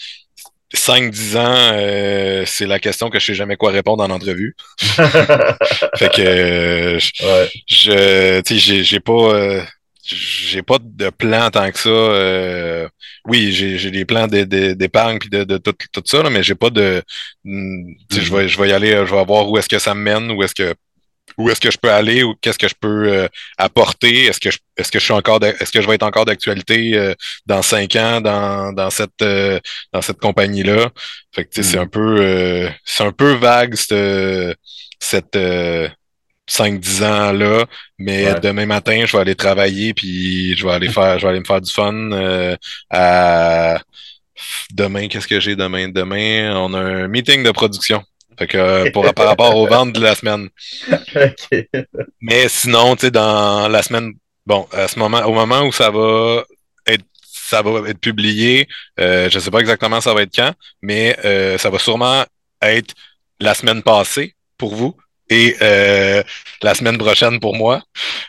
[0.76, 4.56] 5-10 ans, euh, c'est la question que je sais jamais quoi répondre en entrevue.
[4.80, 7.00] fait que euh,
[7.68, 9.64] je, tu sais, j'ai pas euh,
[10.04, 12.90] j'ai pas de plan tant que ça.
[13.26, 16.70] oui, j'ai des plans d'épargne puis de, de, tout, tout ça, là, mais j'ai pas
[16.70, 17.02] de.
[17.46, 20.02] Mm, je vais je vais y aller, je vais voir où est-ce que ça me
[20.02, 20.76] mène, où est-ce que
[21.38, 24.26] où est-ce que je peux aller ou qu'est-ce que je peux euh, apporter?
[24.26, 26.96] Est-ce que je est-ce que je suis encore est-ce que je vais être encore d'actualité
[26.96, 27.14] euh,
[27.46, 29.60] dans cinq ans dans, dans cette euh,
[29.92, 30.90] dans cette compagnie là
[31.34, 31.82] fait que c'est hmm.
[31.82, 34.58] un peu c'est un peu vague cette
[35.00, 35.38] cette
[36.50, 37.66] 5-10 ans là
[37.98, 41.40] mais demain matin je vais aller travailler puis je vais aller faire je vais aller
[41.40, 42.12] me faire du fun
[42.90, 43.80] à
[44.72, 45.90] demain qu'est-ce que j'ai demain?
[45.90, 48.04] Demain on a un meeting de production
[48.38, 50.50] Fait que pour, par rapport aux ventes de la semaine.
[50.92, 51.68] OK.
[52.22, 54.14] Mais sinon, tu sais, dans la semaine,
[54.46, 56.44] bon, à ce moment, au moment où ça va
[56.86, 58.68] être, ça va être publié,
[59.00, 62.26] euh, je sais pas exactement ça va être quand, mais euh, ça va sûrement
[62.62, 62.94] être
[63.40, 64.96] la semaine passée pour vous
[65.30, 66.24] et euh,
[66.62, 67.82] la semaine prochaine pour moi.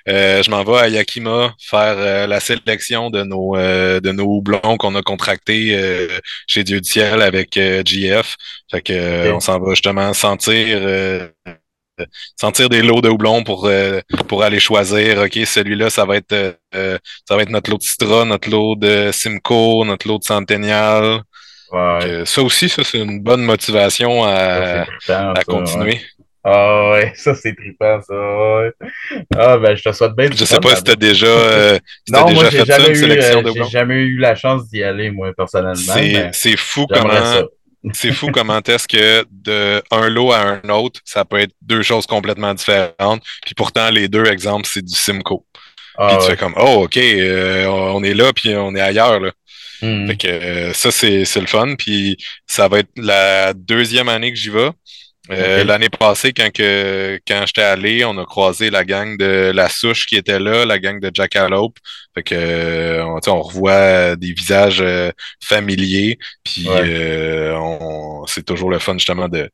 [0.09, 4.25] Euh, je m'en vais à Yakima faire euh, la sélection de nos euh, de nos
[4.25, 5.59] houblons qu'on a contractés
[6.47, 8.37] chez Dieu du ciel avec GF.
[8.71, 10.81] Fait que on s'en va justement sentir
[12.37, 13.71] sentir des lots de houblons pour
[14.29, 15.19] pour aller choisir.
[15.19, 19.11] Ok, celui-là ça va être ça va être notre lot de Citra, notre lot de
[19.13, 21.21] Simcoe, notre lot de Centennial.
[21.71, 22.23] Ouais.
[22.25, 26.01] ça aussi, ça c'est une bonne motivation à, à continuer.
[26.51, 28.15] Ah ouais, ça c'est trippant, ça.
[28.15, 28.73] Ouais.
[29.37, 32.27] Ah ben je te souhaite bien Je sais pas si t'as déjà, euh, si Non,
[32.27, 34.69] déjà moi j'ai fait ça, une eu, sélection euh, de j'ai jamais eu la chance
[34.69, 35.95] d'y aller, moi, personnellement.
[36.33, 37.43] C'est, fou comment,
[37.93, 41.83] c'est fou comment est-ce que de un lot à un autre, ça peut être deux
[41.83, 43.23] choses complètement différentes.
[43.45, 45.45] Puis pourtant, les deux exemples, c'est du Simco.
[45.53, 45.63] Puis
[45.99, 46.31] Ah tu ouais.
[46.31, 49.33] fais comme, oh, OK, euh, on est là, puis on est ailleurs, là.
[49.83, 50.09] Mhm.
[50.09, 51.75] Fait que euh, ça, c'est, c'est le fun.
[51.77, 54.71] Puis ça va être la deuxième année que j'y vais.
[55.31, 55.63] Euh.
[55.65, 60.07] L'année passée, quand, que, quand j'étais allé, on a croisé la gang de La Souche
[60.07, 61.77] qui était là, la gang de Jackalope.
[62.15, 65.11] Fait que euh, on, sais, on revoit des visages euh,
[65.45, 66.19] familiers.
[66.45, 66.81] Puis Ouais.
[66.83, 67.55] euh,
[68.27, 69.51] c'est toujours le fun justement de,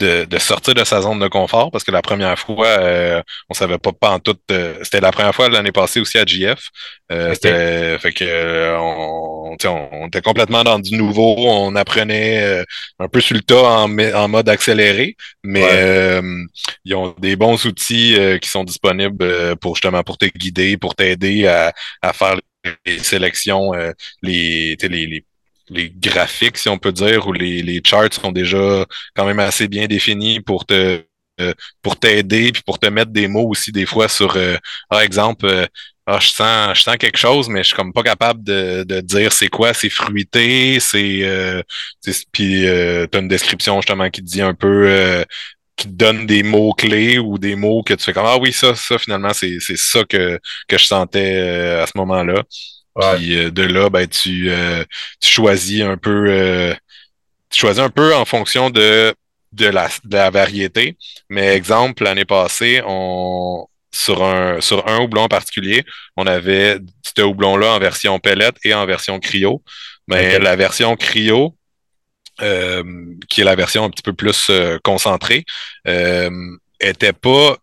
[0.00, 3.54] de, de sortir de sa zone de confort parce que la première fois, euh, on
[3.54, 4.36] savait pas pas en tout.
[4.50, 6.68] euh, c'était la première fois l'année passée aussi à GF.
[7.10, 7.32] Euh.
[7.34, 11.36] C'était fait que euh, on, on, on était complètement dans du nouveau.
[11.38, 12.64] On apprenait euh,
[12.98, 15.70] un peu sur le tas en, mode accéléré, mais Ouais.
[15.72, 16.22] euh,
[16.84, 20.76] ils ont des bons outils euh, qui sont disponibles euh, pour justement pour te guider,
[20.76, 22.36] pour t'aider à, à faire
[22.86, 23.92] les sélections, euh,
[24.22, 25.24] les, les, les
[25.68, 29.68] les graphiques, si on peut dire, ou les, les charts sont déjà quand même assez
[29.68, 31.04] bien définis pour te
[31.40, 34.56] euh, pour t'aider puis pour te mettre des mots aussi des fois sur euh,
[34.90, 35.66] par exemple euh,
[36.06, 39.00] ah, je sens je sens quelque chose mais je suis comme pas capable de, de
[39.00, 41.64] dire c'est quoi c'est fruité c'est
[42.32, 42.64] puis
[43.10, 45.24] t'as une description justement qui te dit un peu
[45.76, 48.52] qui te donne des mots clés ou des mots que tu fais comme ah oui
[48.52, 50.38] ça ça finalement c'est c'est ça que
[50.68, 51.38] que je sentais
[51.80, 52.42] à ce moment-là
[52.94, 53.16] Ouais.
[53.16, 54.84] puis euh, de là ben tu euh,
[55.20, 56.74] tu choisis un peu euh,
[57.50, 59.14] tu choisis un peu en fonction de
[59.52, 60.96] de la, de la variété.
[61.28, 65.84] Mais exemple, l'année passée, on sur un sur un houblon en particulier,
[66.16, 69.62] on avait ce houblon-là en version pellet et en version cryo.
[70.08, 71.54] Mais la version cryo,
[72.40, 72.82] euh,
[73.28, 75.44] qui est la version un petit peu plus euh, concentrée,
[75.86, 76.30] euh,
[76.80, 77.56] était pas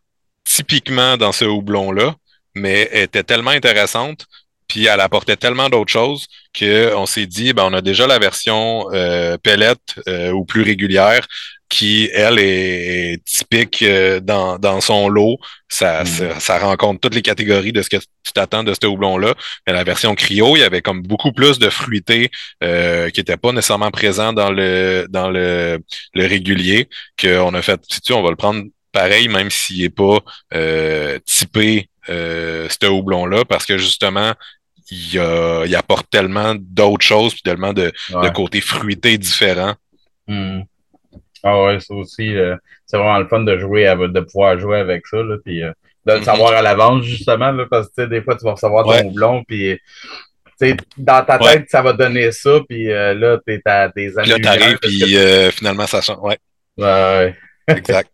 [0.46, 2.16] typiquement dans ce houblon-là,
[2.56, 4.26] mais était tellement intéressante,
[4.70, 8.86] puis elle apportait tellement d'autres choses qu'on s'est dit, ben, on a déjà la version
[8.94, 9.74] euh, pellet
[10.08, 11.28] euh, ou plus régulière
[11.68, 15.38] qui, elle, est, est typique euh, dans, dans son lot.
[15.68, 16.06] Ça, Mm.
[16.06, 19.36] ça, ça rencontre toutes les catégories de ce que tu t'attends de ce houblon-là.
[19.68, 22.32] Mais la version cryo, il y avait comme beaucoup plus de fruité
[22.64, 25.80] euh, qui n'était pas nécessairement présent dans le dans le,
[26.14, 26.90] le régulier.
[27.22, 30.20] Qu'on a fait, si tu on va le prendre pareil, même s'il n'est pas
[30.54, 34.34] euh, typé euh, ce houblon-là, parce que justement,
[34.92, 38.32] il, apporte tellement d'autres choses, puis tellement de, de Ouais.
[38.34, 39.76] côtés fruités différents.
[40.28, 40.64] Mhm.
[41.44, 44.80] Ah ouais, ça aussi, euh, c'est vraiment le fun de jouer, à- de pouvoir jouer
[44.80, 45.72] avec ça, là, puis euh,
[46.06, 46.26] de le Mhm.
[46.26, 49.06] savoir à l'avance, justement, là, parce que des fois, tu vas recevoir ton Ouais.
[49.06, 49.80] houblon, puis
[50.98, 51.54] dans ta Ouais.
[51.60, 54.78] tête, ça va donner ça, puis euh, là, t'es à des Puis là, années t'arrives,
[54.80, 56.36] puis euh, finalement, ça change.
[56.78, 57.36] Ouais,
[57.68, 58.10] exact.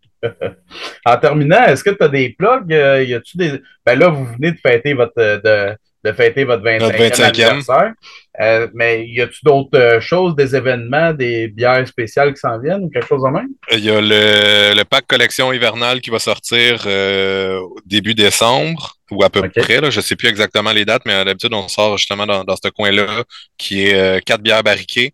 [1.04, 2.70] En terminant, est-ce que tu as des plugs?
[2.70, 3.60] Y a-tu des.
[3.84, 5.76] Ben là, vous venez de fêter votre de,
[6.06, 7.22] de fêter votre 25e, Notre 25e.
[7.44, 7.92] anniversaire.
[8.40, 12.84] Euh, mais y a-tu d'autres euh, choses, des événements, des bières spéciales qui s'en viennent
[12.84, 13.48] ou quelque chose de même?
[13.72, 19.24] Il y a le, le pack collection hivernale qui va sortir euh, début décembre, ou
[19.24, 19.80] à peu près.
[19.80, 22.68] Là, je sais plus exactement les dates, mais d'habitude, on sort justement dans, dans ce
[22.68, 23.24] coin-là,
[23.58, 25.12] qui est euh, quatre bières barriquées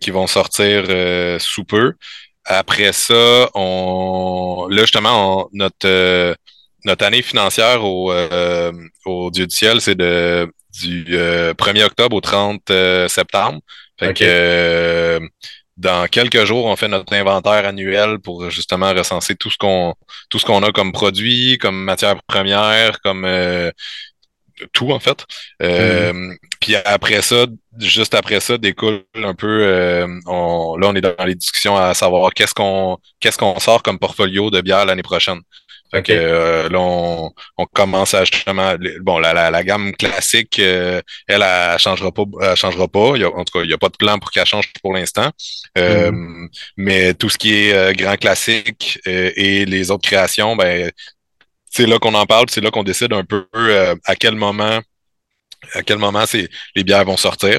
[0.00, 0.84] qui vont sortir
[1.40, 1.94] sous peu.
[2.44, 6.36] Après ça, on là, justement, on- notre,
[6.84, 8.72] notre année financière au, euh,
[9.04, 10.50] au Dieu du ciel, c'est de
[10.80, 13.60] du euh, 1er octobre au 30 euh, septembre.
[13.98, 15.20] Fait que euh,
[15.76, 19.94] dans quelques jours, on fait notre inventaire annuel pour justement recenser tout ce qu'on
[20.30, 23.70] tout ce qu'on a comme produit, comme matière première, comme euh,
[24.72, 25.24] tout en fait.
[25.62, 27.46] Euh, Puis après ça,
[27.78, 29.46] juste après ça, découle un peu.
[29.64, 33.82] euh, on, là, on est dans les discussions à savoir qu'est-ce qu'on qu'est-ce qu'on sort
[33.82, 35.40] comme portfolio de bière l'année prochaine.
[35.90, 40.58] Fait que euh, là, on, on, commence à justement bon la, la, la gamme classique,
[40.58, 43.12] euh, elle, elle, changera pas, elle changera pas.
[43.14, 44.70] Il y a, en tout cas, il n'y a pas de plan pour qu'elle change
[44.82, 45.30] pour l'instant.
[45.78, 46.48] Euh, mm-hmm.
[46.76, 50.90] Mais tout ce qui est grand classique et les autres créations, ben
[51.70, 53.46] c'est là qu'on en parle, c'est là qu'on décide un peu
[54.04, 54.80] à quel moment
[55.74, 57.58] à quel moment c'est les bières vont sortir.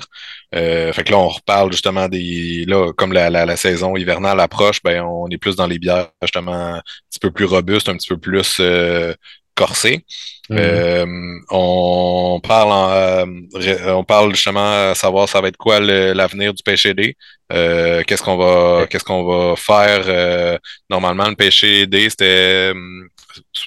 [0.55, 2.65] Euh, fait que là, on reparle justement des.
[2.67, 6.75] Là, comme la, la, saison hivernale approche, ben on est plus dans les bières justement
[6.75, 9.13] un petit peu plus robustes, un petit peu plus euh,
[9.53, 10.03] corsées.
[10.49, 10.57] Mm-hmm.
[10.57, 16.63] Euh, on parle en, on parle justement à savoir ça va être quoi l'avenir du
[16.63, 17.15] PCD.
[17.51, 22.73] qu'est-ce qu'on va qu'est-ce qu'on va faire normalement le PCD c'était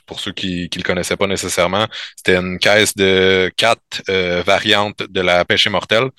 [0.06, 5.02] pour ceux qui ne le connaissaient pas nécessairement, c'était une caisse de quatre euh, variantes
[5.08, 6.10] de la pêche mortelle.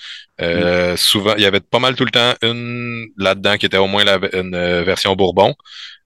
[0.42, 0.98] Euh, mm.
[0.98, 4.04] Souvent, il y avait pas mal tout le temps une là-dedans qui était au moins
[4.04, 5.54] la, une euh, version Bourbon.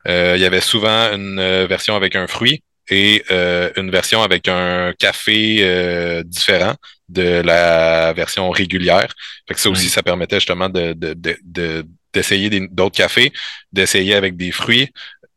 [0.06, 3.24] il y avait souvent une version avec un fruit et
[3.76, 6.76] une version avec un café différent
[7.10, 9.14] de la version régulière.
[9.48, 9.90] Fait que ça aussi, mm.
[9.90, 11.86] ça permettait justement de, de
[12.18, 13.32] d'essayer d'autres cafés,
[13.72, 14.90] d'essayer avec des fruits,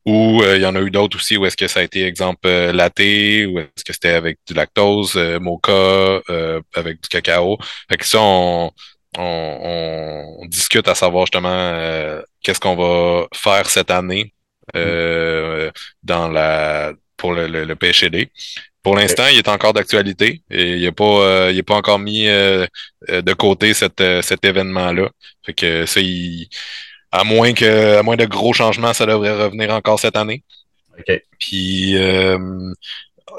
[0.07, 2.05] ou euh, il y en a eu d'autres aussi où est-ce que ça a été,
[2.05, 7.09] exemple, euh, latte, ou est-ce que c'était avec du lactose, euh, mocha, euh, avec du
[7.09, 7.59] cacao.
[7.91, 8.71] Fait que ça, on,
[9.19, 14.33] on, on discute à savoir justement qu'est-ce qu'on va faire cette année
[16.03, 18.29] dans la pour le, le, PHD.
[18.83, 22.25] Pour l'instant, il est encore d'actualité et il n'est pas, il est pas encore mis
[22.25, 25.11] de côté cet, cet événement-là.
[25.45, 26.49] Fait que ça, il,
[27.13, 30.43] à moins que, à moins de gros changements, ça devrait revenir encore cette année.
[30.99, 31.23] OK.
[31.39, 32.39] Puis euh,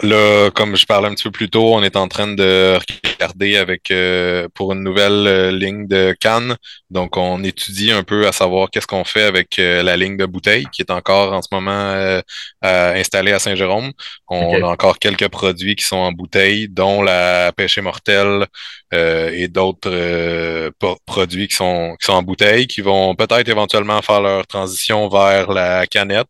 [0.01, 2.80] Là, comme je parlais un petit peu plus tôt, on est en train de
[3.13, 6.55] regarder avec euh, pour une nouvelle euh, ligne de canne.
[6.89, 10.26] Donc, on étudie un peu à savoir qu'est-ce qu'on fait avec euh, la ligne de
[10.26, 12.22] bouteille qui est encore en ce moment
[12.61, 13.91] installée à Saint-Jérôme.
[14.28, 18.47] On a encore quelques produits qui sont en bouteille, dont la pêche mortelle
[18.93, 20.69] et d'autres
[21.05, 25.51] produits qui sont, qui sont en bouteille, qui vont peut-être éventuellement faire leur transition vers
[25.51, 26.27] la canette.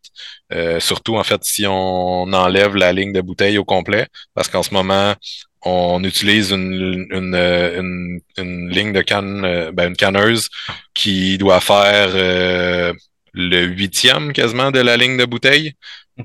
[0.52, 4.62] Euh, surtout, en fait, si on enlève la ligne de bouteille au complet, parce qu'en
[4.62, 5.14] ce moment,
[5.62, 10.48] on utilise une, une, une, une ligne de canne, euh, ben, une canneuse
[10.94, 12.92] qui doit faire euh,
[13.32, 15.74] le huitième quasiment de la ligne de bouteille,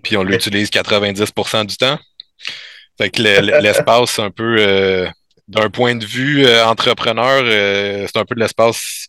[0.04, 2.00] puis on l'utilise 90% du temps.
[2.98, 3.22] Fait que
[3.62, 5.08] l'espace, un peu,
[5.48, 7.44] d'un point de vue entrepreneur,
[8.08, 9.08] c'est un peu de l'espace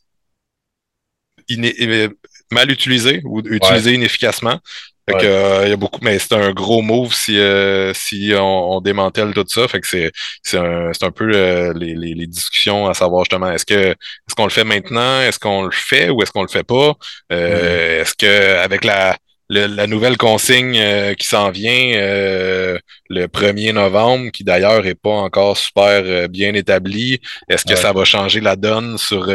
[2.50, 4.60] mal utilisé ou utilisé inefficacement.
[5.08, 8.32] Fait que, euh, il y a beaucoup, mais c'est un gros move si, euh, si
[8.36, 9.66] on, on, démantèle tout ça.
[9.66, 10.12] Fait que c'est,
[10.42, 13.74] c'est un, c'est un peu euh, les, les, les, discussions à savoir justement est-ce que
[13.74, 16.92] est-ce qu'on le fait maintenant, est-ce qu'on le fait ou est-ce qu'on le fait pas?
[17.30, 18.00] Mm-hmm.
[18.00, 19.16] Est-ce que avec la
[19.50, 22.78] la nouvelle consigne euh, qui s'en vient euh,
[23.08, 27.92] le 1er novembre, qui d'ailleurs est pas encore super euh, bien établie, est-ce que ça
[27.92, 29.32] va changer la donne sur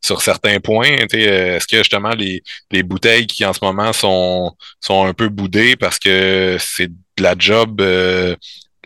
[0.00, 0.96] sur certains points?
[1.12, 5.76] Est-ce que justement les, les bouteilles qui en ce moment sont, sont un peu boudées
[5.76, 7.82] parce que c'est de la job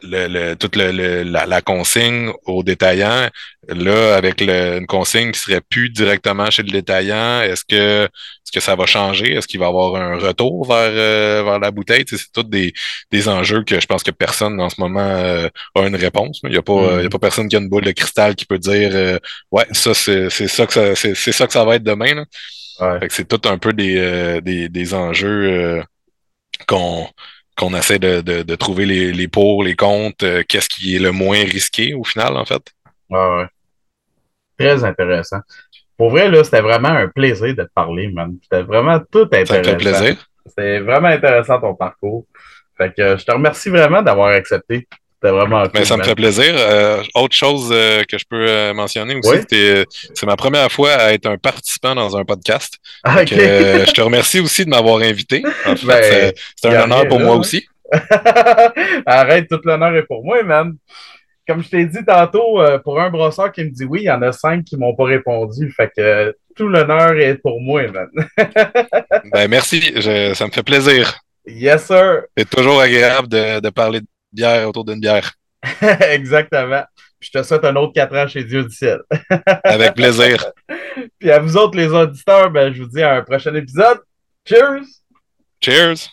[0.03, 3.29] le, le, toute le, la, la, consigne au détaillant,
[3.69, 8.09] là, avec une consigne qui serait plus directement chez le détaillant, est-ce que
[8.47, 9.35] est-ce que ça va changer?
[9.35, 12.05] Est-ce qu'il va y avoir un retour vers, euh, vers la bouteille?
[12.07, 12.73] c'est tous des,
[13.11, 16.39] des enjeux que je pense que personne en ce moment euh, a une réponse.
[16.45, 17.09] Il n'y a, pas, il y a mm.
[17.09, 19.19] pas personne qui a une boule de cristal qui peut dire euh,
[19.51, 22.15] Ouais, ça, c'est ça que ça c'est ça que ça va être demain.
[22.15, 22.99] Là.
[23.01, 25.83] Fait que c'est tout un peu des, des, des enjeux
[26.69, 27.09] qu'on
[27.57, 31.11] qu'on essaie de, de, de, trouver les, les pour, les contre, qu'est-ce qui est le
[31.11, 32.63] moins risqué au final, en fait.
[33.09, 33.47] Ouais, ouais.
[34.59, 35.41] Très intéressant.
[35.97, 38.37] Pour vrai, là, c'était vraiment un plaisir de te parler, man.
[38.43, 39.55] C'était vraiment tout intéressant.
[39.55, 40.29] Ça fait plaisir.
[40.57, 42.25] C'est vraiment intéressant ton parcours.
[42.77, 44.87] Fait que je te remercie vraiment d'avoir accepté.
[45.15, 46.53] C'était vraiment cool, Ça me fait plaisir.
[46.55, 51.13] Euh, autre chose euh, que je peux euh, mentionner aussi, c'est ma première fois à
[51.15, 52.75] être un participant dans un podcast.
[53.03, 55.43] Ah, je te remercie aussi de m'avoir invité.
[55.65, 57.67] En fait, ben, c'est un honneur pour moi aussi.
[59.07, 60.77] Arrête, tout l'honneur est pour moi, man.
[61.47, 64.23] Comme je t'ai dit tantôt, pour un brosseur qui me dit oui, il y en
[64.23, 65.71] a cinq qui m'ont pas répondu.
[65.71, 68.09] Fait que tout l'honneur est pour moi, man.
[69.33, 69.81] ben, merci,
[70.35, 71.19] ça me fait plaisir.
[71.47, 72.23] Yes, sir.
[72.37, 75.33] C'est toujours agréable de, de parler de bière autour d'une bière.
[76.11, 76.83] Exactement.
[77.21, 79.01] Je te souhaite un autre quatre ans chez Dieu du ciel.
[79.65, 80.45] Avec plaisir.
[81.19, 84.01] Puis à vous autres, les auditeurs, ben, je vous dis à un prochain épisode.
[84.45, 84.85] Cheers!
[85.61, 86.11] Cheers!